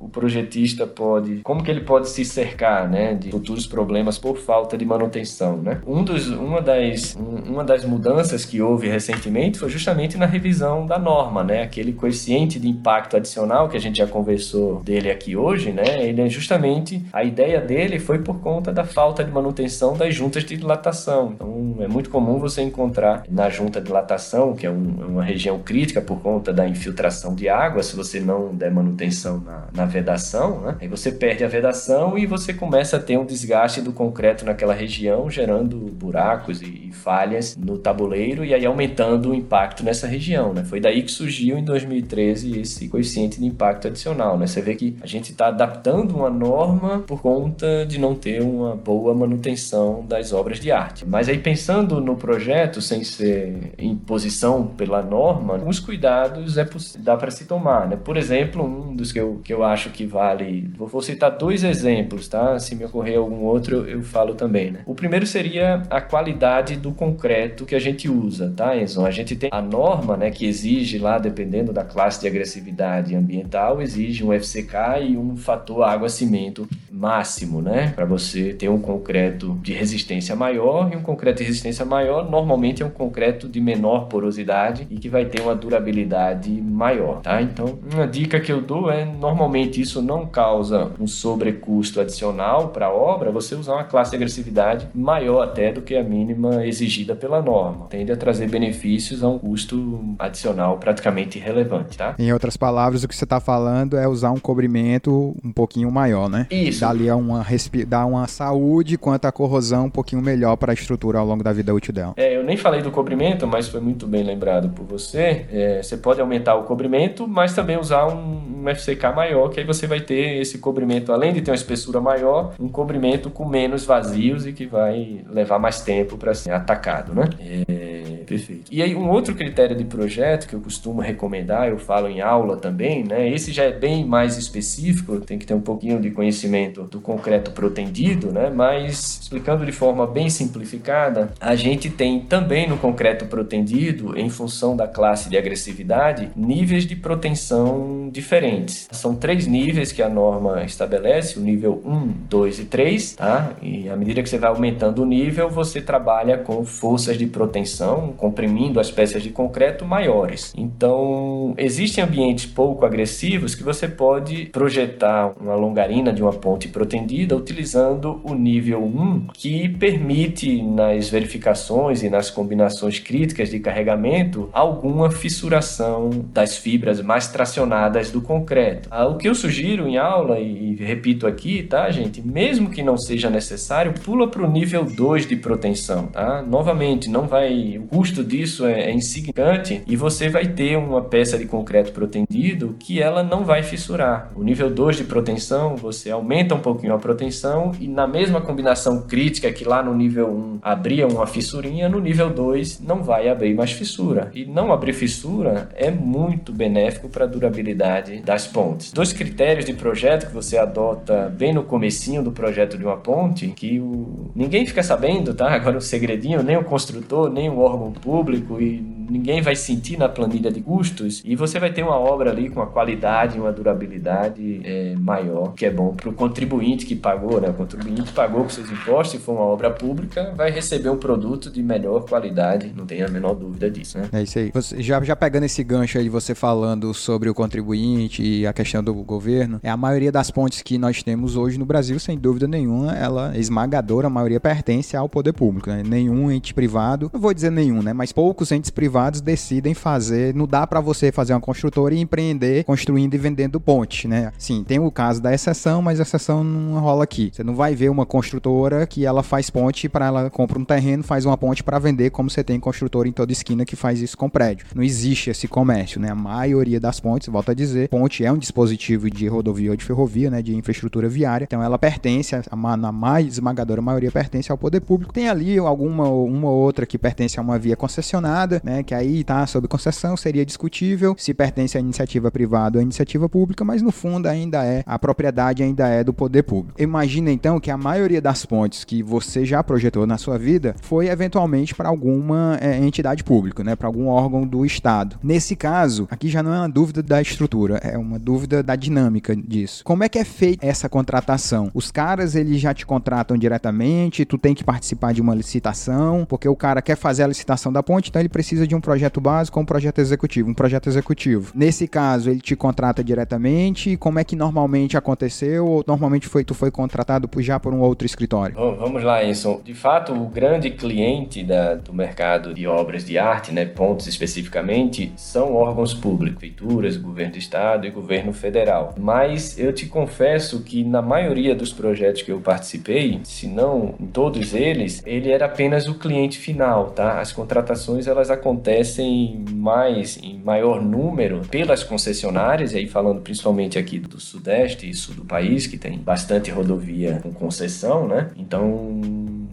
[0.00, 1.40] o projetista pode.
[1.42, 3.12] Como que ele pode se cercar, né?
[3.12, 5.82] De futuros problemas por falta de manutenção, né?
[5.86, 10.86] Um dos, uma, das, um, uma das mudanças que houve recentemente foi justamente na revisão
[10.86, 11.62] da norma, né?
[11.62, 16.02] Aquele coeficiente de impacto adicional que a gente já conversou dele aqui hoje, né?
[16.02, 20.14] Ele é justamente a ideia dele dele foi por conta da falta de manutenção das
[20.14, 21.32] juntas de dilatação.
[21.34, 25.24] Então, é muito comum você encontrar na junta de dilatação, que é um, é uma
[25.24, 29.84] região crítica por conta da infiltração de água, se você não der manutenção na, na
[29.86, 30.76] vedação, né?
[30.80, 34.74] aí você perde a vedação e você começa a ter um desgaste do concreto naquela
[34.74, 40.52] região, gerando buracos e, e falhas no tabuleiro e aí aumentando o impacto nessa região.
[40.52, 40.64] Né?
[40.64, 44.38] Foi daí que surgiu em 2013 esse coeficiente de impacto adicional.
[44.38, 44.46] Né?
[44.46, 48.76] Você vê que a gente está adaptando uma norma por conta de não ter uma
[48.76, 51.04] boa manutenção das obras de arte.
[51.06, 56.68] Mas aí pensando no projeto, sem ser imposição pela norma, os cuidados é
[56.98, 57.96] dá para se tomar, né?
[57.96, 62.28] Por exemplo, um dos que eu, que eu acho que vale, vou citar dois exemplos,
[62.28, 62.58] tá?
[62.58, 64.80] Se me ocorrer algum outro, eu, eu falo também, né?
[64.86, 69.04] O primeiro seria a qualidade do concreto que a gente usa, tá, Enzo?
[69.04, 73.80] A gente tem a norma, né, que exige lá, dependendo da classe de agressividade ambiental,
[73.80, 77.92] exige um FCK e um fator água-cimento máximo, né?
[77.94, 82.82] Para você ter um concreto de resistência maior e um concreto de resistência maior normalmente
[82.82, 87.40] é um concreto de menor porosidade e que vai ter uma durabilidade maior, tá?
[87.40, 92.86] Então, uma dica que eu dou é normalmente isso não causa um sobrecusto adicional para
[92.86, 97.14] a obra, você usar uma classe de agressividade maior até do que a mínima exigida
[97.14, 97.86] pela norma.
[97.88, 102.14] Tende a trazer benefícios a um custo adicional praticamente irrelevante, tá?
[102.18, 106.28] Em outras palavras, o que você está falando é usar um cobrimento um pouquinho maior,
[106.28, 106.46] né?
[106.50, 106.79] Isso.
[106.80, 107.46] Dá ali uma,
[107.86, 111.52] dá uma saúde quanto à corrosão um pouquinho melhor para a estrutura ao longo da
[111.52, 112.14] vida útil dela.
[112.16, 115.46] É, eu nem falei do cobrimento, mas foi muito bem lembrado por você.
[115.52, 119.66] É, você pode aumentar o cobrimento, mas também usar um, um FCK maior, que aí
[119.66, 123.84] você vai ter esse cobrimento, além de ter uma espessura maior, um cobrimento com menos
[123.84, 127.28] vazios e que vai levar mais tempo para ser atacado, né?
[127.40, 128.70] É, perfeito.
[128.70, 132.56] E aí um outro critério de projeto que eu costumo recomendar, eu falo em aula
[132.56, 133.28] também, né?
[133.28, 137.50] Esse já é bem mais específico, tem que ter um pouquinho de conhecimento do concreto
[137.50, 138.50] protendido, né?
[138.50, 144.76] Mas explicando de forma bem simplificada, a gente tem também no concreto protendido, em função
[144.76, 148.88] da classe de agressividade, níveis de proteção diferentes.
[148.90, 153.50] São três níveis que a norma estabelece, o nível 1, 2 e 3, tá?
[153.62, 158.12] E à medida que você vai aumentando o nível, você trabalha com forças de proteção,
[158.16, 160.52] comprimindo as peças de concreto maiores.
[160.56, 167.36] Então, existem ambientes pouco agressivos que você pode projetar uma longarina de uma ponte protendida
[167.36, 175.10] utilizando o nível 1, que permite nas verificações e nas combinações críticas de carregamento alguma
[175.10, 178.88] fissuração das fibras mais tracionadas do concreto.
[178.90, 182.20] Ah, o que eu sugiro em aula, e repito aqui, tá, gente?
[182.20, 186.42] Mesmo que não seja necessário, pula para o nível 2 de proteção, tá?
[186.42, 187.78] Novamente, não vai.
[187.78, 192.76] O custo disso é, é insignificante e você vai ter uma peça de concreto protendido
[192.78, 194.30] que ela não vai fissurar.
[194.34, 199.02] O nível 2 de proteção, você aumenta um pouquinho a proteção e na mesma combinação
[199.02, 203.54] crítica que lá no nível 1 abria uma fissurinha, no nível 2 não vai abrir
[203.54, 204.30] mais fissura.
[204.34, 208.92] E não abrir fissura é muito benéfico para a durabilidade das pontes.
[208.92, 213.48] Dois critérios de projeto que você adota bem no comecinho do projeto de uma ponte,
[213.48, 214.30] que o...
[214.34, 215.50] ninguém fica sabendo, tá?
[215.54, 218.80] Agora o segredinho, nem o construtor, nem o órgão público e
[219.10, 222.60] ninguém vai sentir na planilha de custos e você vai ter uma obra ali com
[222.60, 226.12] uma qualidade e uma durabilidade é, maior, que é bom para o
[226.46, 227.48] que pagou, né?
[227.48, 231.50] O contribuinte pagou com seus impostos, se for uma obra pública, vai receber um produto
[231.50, 234.08] de melhor qualidade, não tem a menor dúvida disso, né?
[234.12, 234.52] É isso aí.
[234.78, 238.94] Já, já pegando esse gancho aí você falando sobre o contribuinte e a questão do
[238.94, 242.92] governo, é a maioria das pontes que nós temos hoje no Brasil, sem dúvida nenhuma,
[242.92, 245.82] ela esmagadora, a maioria pertence ao poder público, né?
[245.86, 247.92] Nenhum ente privado, não vou dizer nenhum, né?
[247.92, 252.00] Mas poucos entes privados privados decidem fazer, não dá para você fazer uma construtora e
[252.00, 254.32] empreender construindo e vendendo ponte, né?
[254.36, 257.30] Sim, tem o caso da exceção, mas a exceção não rola aqui.
[257.32, 261.02] Você não vai ver uma construtora que ela faz ponte para ela compra um terreno,
[261.02, 264.16] faz uma ponte para vender, como você tem construtora em toda esquina que faz isso
[264.16, 264.66] com prédio.
[264.74, 266.10] Não existe esse comércio, né?
[266.10, 269.84] A maioria das pontes, volto a dizer, ponte é um dispositivo de rodovia ou de
[269.84, 271.44] ferrovia, né, de infraestrutura viária.
[271.44, 275.12] Então ela pertence a, na mais esmagadora maioria pertence ao poder público.
[275.12, 279.46] Tem ali alguma uma outra que pertence a uma via concessionada, né, que aí está
[279.46, 283.90] sob concessão, seria discutível se pertence à iniciativa privada ou à iniciativa pública, mas no
[283.90, 286.78] fundo ainda é, a propriedade ainda é do poder público.
[286.78, 291.08] Imagina então que a maioria das pontes que você já projetou na sua vida foi
[291.08, 295.18] eventualmente para alguma é, entidade pública, né, para algum órgão do Estado.
[295.22, 299.34] Nesse caso, aqui já não é uma dúvida da estrutura, é uma dúvida da dinâmica
[299.34, 299.82] disso.
[299.82, 301.70] Como é que é feita essa contratação?
[301.72, 306.46] Os caras eles já te contratam diretamente, tu tem que participar de uma licitação, porque
[306.46, 309.58] o cara quer fazer a licitação da ponte, então ele precisa de um projeto básico
[309.58, 310.50] ou um projeto executivo.
[310.50, 311.50] Um projeto executivo.
[311.54, 313.96] Nesse caso, ele te contrata diretamente.
[313.96, 315.66] Como é que normalmente aconteceu?
[315.66, 318.54] Ou normalmente foi, tu foi contratado por, já por um outro escritório?
[318.56, 319.60] Bom, vamos lá, Enson.
[319.64, 325.12] De fato, o grande cliente da, do mercado de obras de arte, né, pontos especificamente,
[325.16, 328.94] são órgãos públicos, prefeituras, governo do estado e governo federal.
[328.98, 334.06] Mas eu te confesso que na maioria dos projetos que eu participei, se não em
[334.06, 337.20] todos eles, ele era apenas o cliente final, tá?
[337.20, 343.98] As contratações elas acontecem mais, em maior número, pelas concessionárias, e aí falando principalmente aqui
[343.98, 348.30] do Sudeste e Sul do país, que tem bastante rodovia com concessão, né?
[348.36, 348.66] Então,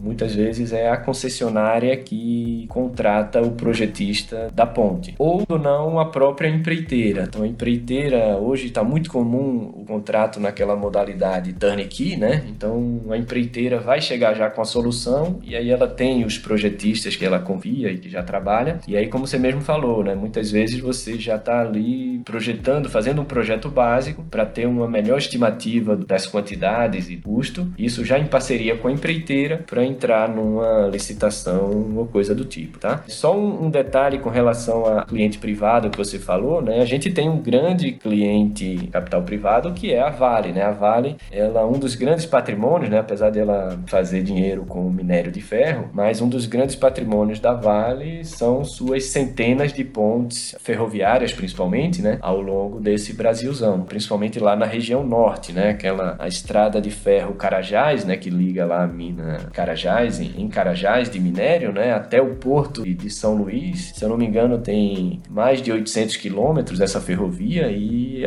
[0.00, 6.48] muitas vezes é a concessionária que contrata o projetista da ponte, ou não a própria
[6.48, 7.24] empreiteira.
[7.28, 12.44] Então, a empreiteira hoje está muito comum o contrato naquela modalidade turnkey, né?
[12.48, 17.16] Então, a empreiteira vai chegar já com a solução e aí ela tem os projetistas
[17.16, 18.80] que ela confia e que já trabalha.
[18.86, 20.14] E aí, como você mesmo falou, né?
[20.14, 25.18] Muitas vezes você já está ali projetando, fazendo um projeto básico para ter uma melhor
[25.18, 27.70] estimativa das quantidades e custo.
[27.78, 32.78] Isso já em parceria com a empreiteira para entrar numa licitação ou coisa do tipo,
[32.78, 33.02] tá?
[33.08, 36.80] Só um, detalhe com relação a cliente privado que você falou, né?
[36.80, 40.62] A gente tem um grande cliente capital privado que é a Vale, né?
[40.62, 42.98] A Vale, ela é um dos grandes patrimônios, né?
[42.98, 47.52] Apesar dela fazer dinheiro com o minério de ferro, mas um dos grandes patrimônios da
[47.52, 52.18] Vale são suas centenas de pontes ferroviárias, principalmente, né?
[52.20, 55.70] Ao longo desse Brasilzão, principalmente lá na região norte, né?
[55.70, 58.16] Aquela a estrada de ferro Carajás, né?
[58.16, 61.92] Que liga lá a mina Carajás, em Carajás de minério, né?
[61.92, 63.92] Até o porto de São Luís.
[63.94, 68.26] Se eu não me engano, tem mais de 800 quilômetros essa ferrovia e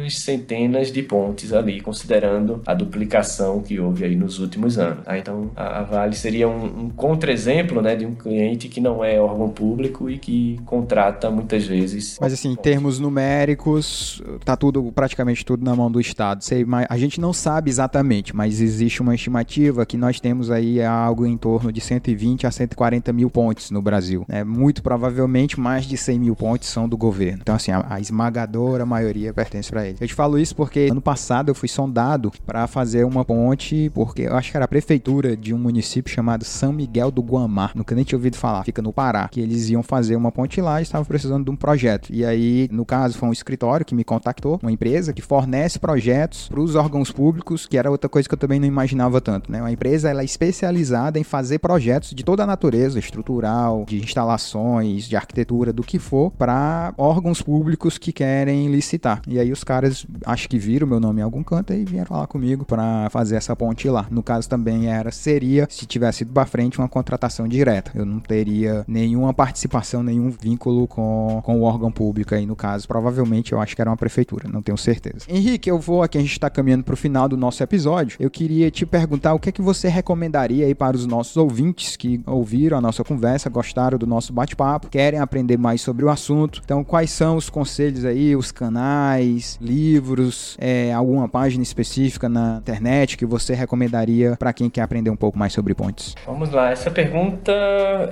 [0.00, 5.04] algumas centenas de pontes ali, considerando a duplicação que houve aí nos últimos anos.
[5.04, 5.18] Tá?
[5.18, 7.94] Então, a Vale seria um, um contra-exemplo, né?
[7.94, 12.18] De um cliente que não é órgão público e que contrata muitas vezes.
[12.20, 16.44] Mas assim, em termos numéricos, tá tudo, praticamente tudo na mão do Estado.
[16.88, 21.36] A gente não sabe exatamente, mas existe uma estimativa que nós temos aí algo em
[21.36, 24.24] torno de 120 a 140 mil pontes no Brasil.
[24.28, 27.38] É, muito provavelmente mais de 100 mil pontes são do governo.
[27.42, 29.89] Então, assim, a, a esmagadora maioria pertence para ele.
[30.00, 34.22] Eu te falo isso porque ano passado eu fui sondado para fazer uma ponte, porque
[34.22, 37.94] eu acho que era a prefeitura de um município chamado São Miguel do Guamá, nunca
[37.94, 40.82] nem tinha ouvido falar, fica no Pará, que eles iam fazer uma ponte lá e
[40.82, 42.10] estavam precisando de um projeto.
[42.12, 46.48] E aí, no caso, foi um escritório que me contactou, uma empresa que fornece projetos
[46.48, 49.60] para os órgãos públicos, que era outra coisa que eu também não imaginava tanto, né?
[49.60, 55.08] Uma empresa ela é especializada em fazer projetos de toda a natureza, estrutural, de instalações,
[55.08, 59.22] de arquitetura, do que for, para órgãos públicos que querem licitar.
[59.26, 59.79] E aí os caras
[60.24, 63.54] acho que viram meu nome em algum canto e vieram falar comigo para fazer essa
[63.54, 64.06] ponte lá.
[64.10, 67.92] No caso também era seria se tivesse ido para frente uma contratação direta.
[67.94, 72.86] Eu não teria nenhuma participação, nenhum vínculo com, com o órgão público aí no caso.
[72.86, 75.26] Provavelmente eu acho que era uma prefeitura, não tenho certeza.
[75.28, 78.16] Henrique, eu vou aqui, a gente está caminhando para o final do nosso episódio.
[78.20, 81.96] Eu queria te perguntar o que é que você recomendaria aí para os nossos ouvintes
[81.96, 86.60] que ouviram a nossa conversa, gostaram do nosso bate-papo, querem aprender mais sobre o assunto.
[86.64, 93.16] Então, quais são os conselhos aí, os canais, livros, é, alguma página específica na internet
[93.16, 96.14] que você recomendaria para quem quer aprender um pouco mais sobre pontes?
[96.26, 97.52] Vamos lá, essa pergunta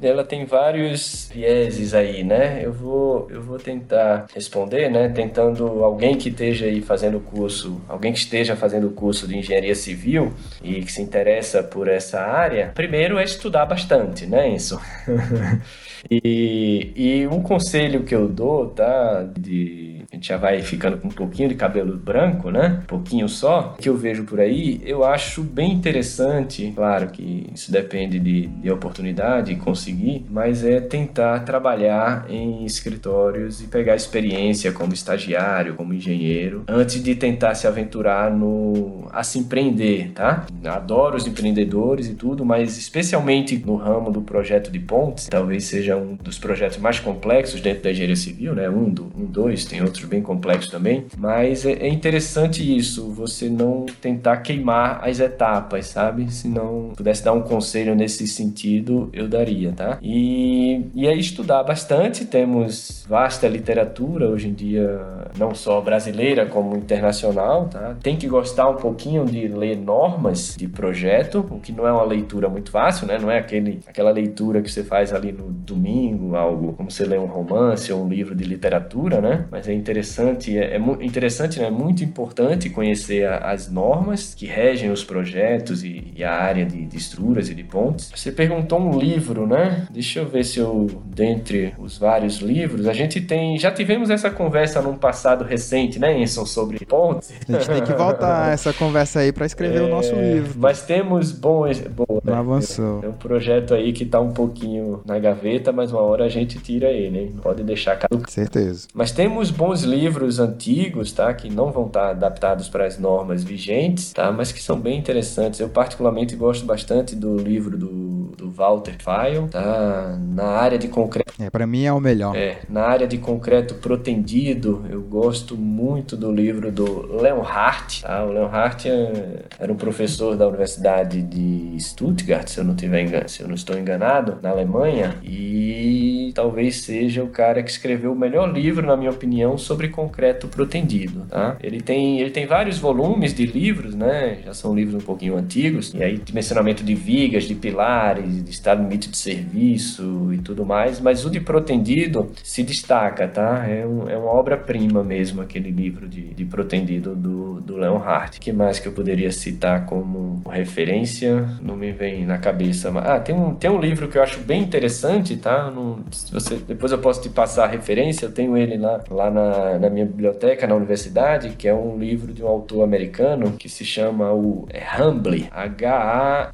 [0.00, 2.60] ela tem vários vieses aí, né?
[2.62, 5.08] Eu vou, eu vou tentar responder, né?
[5.08, 9.36] Tentando alguém que esteja aí fazendo o curso, alguém que esteja fazendo o curso de
[9.36, 10.32] engenharia civil
[10.62, 14.80] e que se interessa por essa área, primeiro é estudar bastante, né, isso.
[16.10, 21.08] e, e um conselho que eu dou, tá, de a gente já vai ficando com
[21.08, 22.80] um pouquinho de cabelo branco, né?
[22.84, 27.70] Um pouquinho só, que eu vejo por aí, eu acho bem interessante, claro que isso
[27.70, 34.94] depende de, de oportunidade conseguir, mas é tentar trabalhar em escritórios e pegar experiência como
[34.94, 40.46] estagiário, como engenheiro, antes de tentar se aventurar no a se empreender, tá?
[40.64, 45.87] Adoro os empreendedores e tudo, mas especialmente no ramo do projeto de pontes, talvez seja
[45.96, 48.68] um dos projetos mais complexos dentro da engenharia civil, né?
[48.68, 53.48] Um, do, um dois, tem outros bem complexos também, mas é, é interessante isso, você
[53.48, 56.30] não tentar queimar as etapas, sabe?
[56.32, 59.98] Se não pudesse dar um conselho nesse sentido, eu daria, tá?
[60.02, 65.00] E, e aí estudar bastante, temos vasta literatura hoje em dia,
[65.38, 67.96] não só brasileira como internacional, tá?
[68.02, 72.04] Tem que gostar um pouquinho de ler normas de projeto, o que não é uma
[72.04, 73.18] leitura muito fácil, né?
[73.18, 77.16] Não é aquele, aquela leitura que você faz ali no domingo, algo como você lê
[77.16, 79.46] um romance ou um livro de literatura, né?
[79.50, 81.68] Mas é interessante, é, é interessante, né?
[81.68, 86.66] É muito importante conhecer a, as normas que regem os projetos e, e a área
[86.66, 88.10] de, de estruturas e de pontes.
[88.14, 89.86] Você perguntou um livro, né?
[89.90, 94.30] Deixa eu ver se eu, dentre os vários livros, a gente tem, já tivemos essa
[94.30, 97.32] conversa num passado recente, né, Enson, sobre pontes.
[97.48, 100.54] A gente tem que voltar essa conversa aí para escrever é, o nosso livro.
[100.56, 102.38] Mas temos bons, bom, não né?
[102.38, 103.00] avançou.
[103.02, 106.58] É um projeto aí que tá um pouquinho na gaveta, mas uma hora a gente
[106.58, 107.34] tira ele, hein?
[107.42, 108.30] Pode deixar caducar.
[108.30, 108.88] Certeza.
[108.94, 111.32] Mas temos bons livros antigos, tá?
[111.32, 114.30] Que não vão estar adaptados para as normas vigentes, tá?
[114.32, 115.60] Mas que são bem interessantes.
[115.60, 120.18] Eu particularmente gosto bastante do livro do, do Walter File, tá?
[120.20, 121.32] Na área de concreto.
[121.38, 122.36] É, para mim é o melhor.
[122.36, 128.24] É, na área de concreto protendido, eu gosto muito do livro do Leonhardt, tá?
[128.24, 133.28] O Leonhardt é, era um professor da Universidade de Stuttgart, se eu não tiver engan
[133.28, 138.16] se eu não estou enganado, na Alemanha, e talvez seja o cara que escreveu o
[138.16, 141.56] melhor livro, na minha opinião, sobre concreto protendido, tá?
[141.62, 144.38] Ele tem, ele tem vários volumes de livros, né?
[144.44, 148.82] Já são livros um pouquinho antigos, e aí dimensionamento de vigas, de pilares, de estado
[148.82, 153.66] limite de serviço e tudo mais, mas o de protendido se destaca, tá?
[153.68, 158.38] É, um, é uma obra-prima mesmo, aquele livro de, de protendido do, do Leonhardt.
[158.40, 161.48] que mais que eu poderia citar como referência?
[161.62, 162.90] Não me vem na cabeça.
[162.90, 165.70] Mas, ah, tem um, tem um livro que eu acho bem interessante, tá?
[165.70, 169.30] Não, se você, depois eu posso te passar a referência, eu tenho ele lá, lá
[169.30, 173.68] na, na minha biblioteca, na universidade, que é um livro de um autor americano que
[173.68, 174.66] se chama o
[174.98, 176.48] Humble, H-A-M-B-L-Y,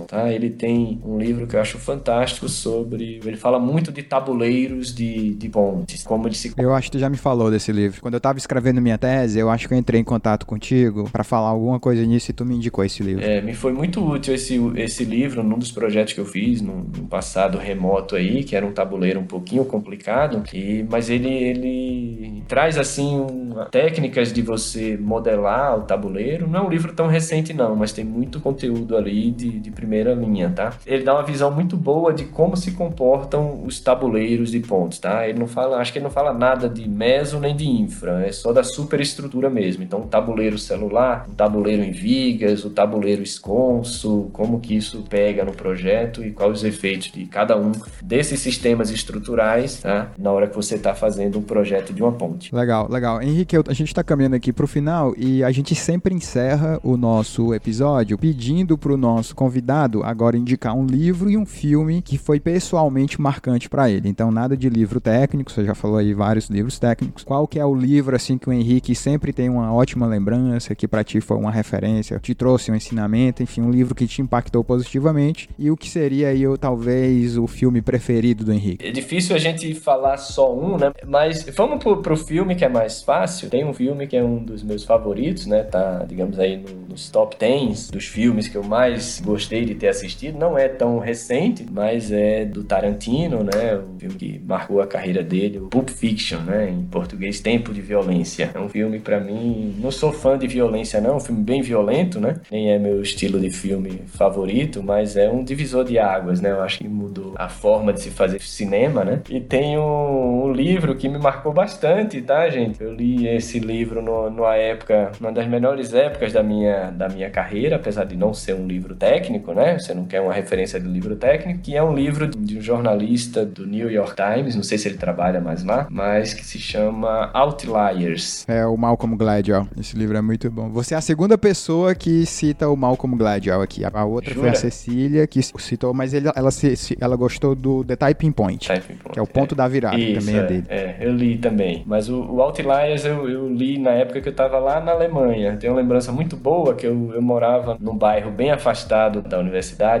[0.00, 0.32] tá?
[0.32, 3.20] Ele tem um livro que eu acho fantástico sobre...
[3.24, 6.52] Ele fala muito de tabuleiros de, de pontes, como de se...
[6.56, 8.00] Eu acho que tu já me falou desse livro.
[8.00, 11.24] Quando eu tava escrevendo minha tese, eu acho que eu entrei em contato contigo para
[11.24, 13.24] falar alguma coisa nisso e tu me indicou esse livro.
[13.24, 16.84] É, me foi muito útil esse, esse livro num dos projetos que eu fiz no,
[16.96, 22.42] no passado remoto aí, que era um tabuleiro um pouquinho complicado, e, mas ele, ele
[22.48, 23.26] traz assim
[23.70, 26.48] técnicas de você modelar o tabuleiro.
[26.48, 29.89] Não é um livro tão recente não, mas tem muito conteúdo ali de, de primeira
[29.90, 30.72] linha, tá?
[30.86, 35.28] Ele dá uma visão muito boa de como se comportam os tabuleiros de pontos, tá?
[35.28, 38.32] Ele não fala, acho que ele não fala nada de meso nem de infra, é
[38.32, 39.82] só da superestrutura mesmo.
[39.82, 46.24] Então, tabuleiro celular, tabuleiro em vigas, o tabuleiro esconso, como que isso pega no projeto
[46.24, 47.72] e quais os efeitos de cada um
[48.02, 50.12] desses sistemas estruturais, tá?
[50.18, 52.54] Na hora que você está fazendo um projeto de uma ponte.
[52.54, 53.22] Legal, legal.
[53.22, 56.96] Henrique, a gente está caminhando aqui para o final e a gente sempre encerra o
[56.96, 62.18] nosso episódio pedindo para o nosso convidado agora indicar um livro e um filme que
[62.18, 64.08] foi pessoalmente marcante para ele.
[64.08, 67.24] Então, nada de livro técnico, você já falou aí vários livros técnicos.
[67.24, 70.88] Qual que é o livro assim que o Henrique sempre tem uma ótima lembrança, que
[70.88, 74.62] para ti foi uma referência, te trouxe um ensinamento, enfim, um livro que te impactou
[74.64, 78.86] positivamente e o que seria aí talvez o filme preferido do Henrique?
[78.86, 80.92] É difícil a gente falar só um, né?
[81.06, 83.48] Mas vamos pro, pro filme que é mais fácil.
[83.48, 85.62] Tem um filme que é um dos meus favoritos, né?
[85.62, 89.88] Tá, digamos aí, no, nos top 10 dos filmes que eu mais gostei de ter
[89.88, 90.38] assistido.
[90.38, 93.76] Não é tão recente, mas é do Tarantino, né?
[93.76, 96.70] O filme que marcou a carreira dele, o Pulp Fiction, né?
[96.70, 98.50] Em português, Tempo de Violência.
[98.54, 101.10] É um filme, para mim, não sou fã de violência, não.
[101.10, 102.36] É um filme bem violento, né?
[102.50, 106.50] Nem é meu estilo de filme favorito, mas é um divisor de águas, né?
[106.50, 109.22] Eu acho que mudou a forma de se fazer cinema, né?
[109.28, 112.82] E tem um, um livro que me marcou bastante, tá, gente?
[112.82, 117.30] Eu li esse livro no, numa época, uma das melhores épocas da minha, da minha
[117.30, 119.59] carreira, apesar de não ser um livro técnico, né?
[119.78, 123.44] Você não quer uma referência de livro técnico, que é um livro de um jornalista
[123.44, 127.30] do New York Times, não sei se ele trabalha mais lá, mas que se chama
[127.34, 128.44] Outliers.
[128.48, 129.68] É o Malcolm Gladwell.
[129.78, 130.70] Esse livro é muito bom.
[130.70, 133.82] Você é a segunda pessoa que cita o Malcolm Gladwell aqui.
[133.84, 134.48] A outra Jura?
[134.48, 138.66] foi a Cecília que citou, mas ele, ela, se, ela gostou do The Typing Point,
[138.66, 139.56] Typing Point que é o ponto é.
[139.56, 140.64] da virada, Isso, também é, é, dele.
[140.68, 141.82] É, eu li também.
[141.86, 145.56] Mas o, o Outliers eu, eu, li na época que eu tava lá na Alemanha.
[145.56, 149.49] Tenho uma lembrança muito boa que eu, eu morava num bairro bem afastado da Universidade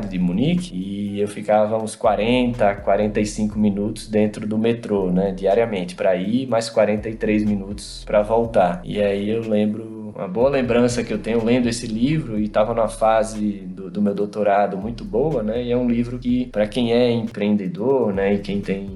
[0.08, 6.14] de Munique e eu ficava uns 40, 45 minutos dentro do metrô, né, diariamente, para
[6.16, 8.80] ir, mais 43 minutos para voltar.
[8.84, 12.74] E aí eu lembro uma boa lembrança que eu tenho lendo esse livro e estava
[12.74, 15.62] numa fase do, do, meu doutorado muito boa, né?
[15.62, 18.86] E é um livro que, para quem é empreendedor, né, e quem tem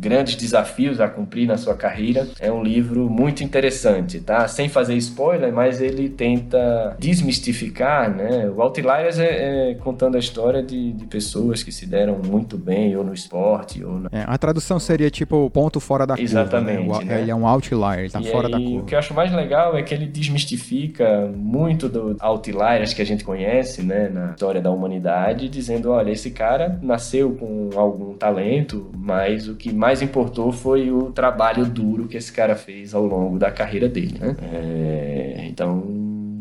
[0.00, 4.48] grandes desafios a cumprir na sua carreira, é um livro muito interessante, tá?
[4.48, 8.48] Sem fazer spoiler, mas ele tenta desmistificar, né?
[8.48, 12.96] O Outliers é, é contando a história de, de, pessoas que se deram muito bem,
[12.96, 14.08] ou no esporte, ou na...
[14.10, 17.04] é, a tradução seria tipo ponto fora da Exatamente, curva.
[17.04, 17.10] Né?
[17.10, 17.20] Né?
[17.22, 18.82] Ele é um outlier, ele tá e fora aí, da curva.
[18.82, 23.06] O que eu acho mais legal é que ele desmistifica muito do outliers que a
[23.06, 28.90] gente conhece, né, na história da humanidade, dizendo, olha, esse cara nasceu com algum talento,
[28.96, 33.04] mas o que mais mais importou foi o trabalho duro que esse cara fez ao
[33.04, 34.36] longo da carreira dele, né?
[34.40, 35.82] É, então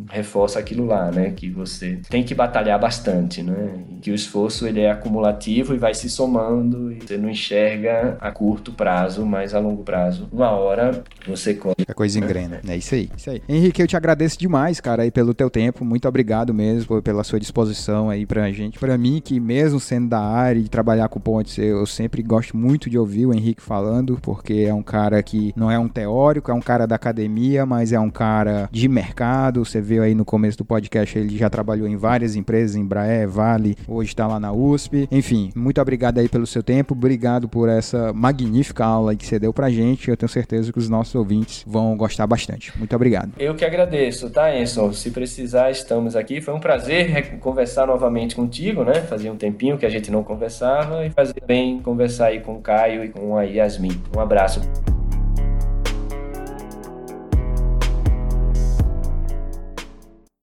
[0.09, 1.31] reforça aquilo lá, né?
[1.31, 3.79] Que você tem que batalhar bastante, né?
[4.01, 8.31] Que o esforço ele é acumulativo e vai se somando e você não enxerga a
[8.31, 10.27] curto prazo, mas a longo prazo.
[10.31, 11.75] Uma hora você colhe.
[11.87, 12.59] A coisa engrena.
[12.67, 13.41] É isso aí, isso aí.
[13.47, 15.85] Henrique, eu te agradeço demais, cara, aí pelo teu tempo.
[15.85, 18.79] Muito obrigado mesmo pela sua disposição aí pra gente.
[18.79, 22.89] Pra mim, que mesmo sendo da área e trabalhar com pontes, eu sempre gosto muito
[22.89, 26.53] de ouvir o Henrique falando, porque é um cara que não é um teórico, é
[26.53, 29.63] um cara da academia, mas é um cara de mercado.
[29.63, 33.29] Você vê Aí no começo do podcast, ele já trabalhou em várias empresas, em Embraer,
[33.29, 35.07] Vale, hoje está lá na USP.
[35.11, 39.53] Enfim, muito obrigado aí pelo seu tempo, obrigado por essa magnífica aula que você deu
[39.53, 40.09] pra gente.
[40.09, 42.77] Eu tenho certeza que os nossos ouvintes vão gostar bastante.
[42.77, 43.31] Muito obrigado.
[43.37, 44.91] Eu que agradeço, tá, Enson?
[44.93, 46.41] Se precisar, estamos aqui.
[46.41, 48.95] Foi um prazer conversar novamente contigo, né?
[49.01, 52.61] Fazia um tempinho que a gente não conversava e fazer bem conversar aí com o
[52.61, 54.01] Caio e com a Yasmin.
[54.15, 54.98] Um abraço.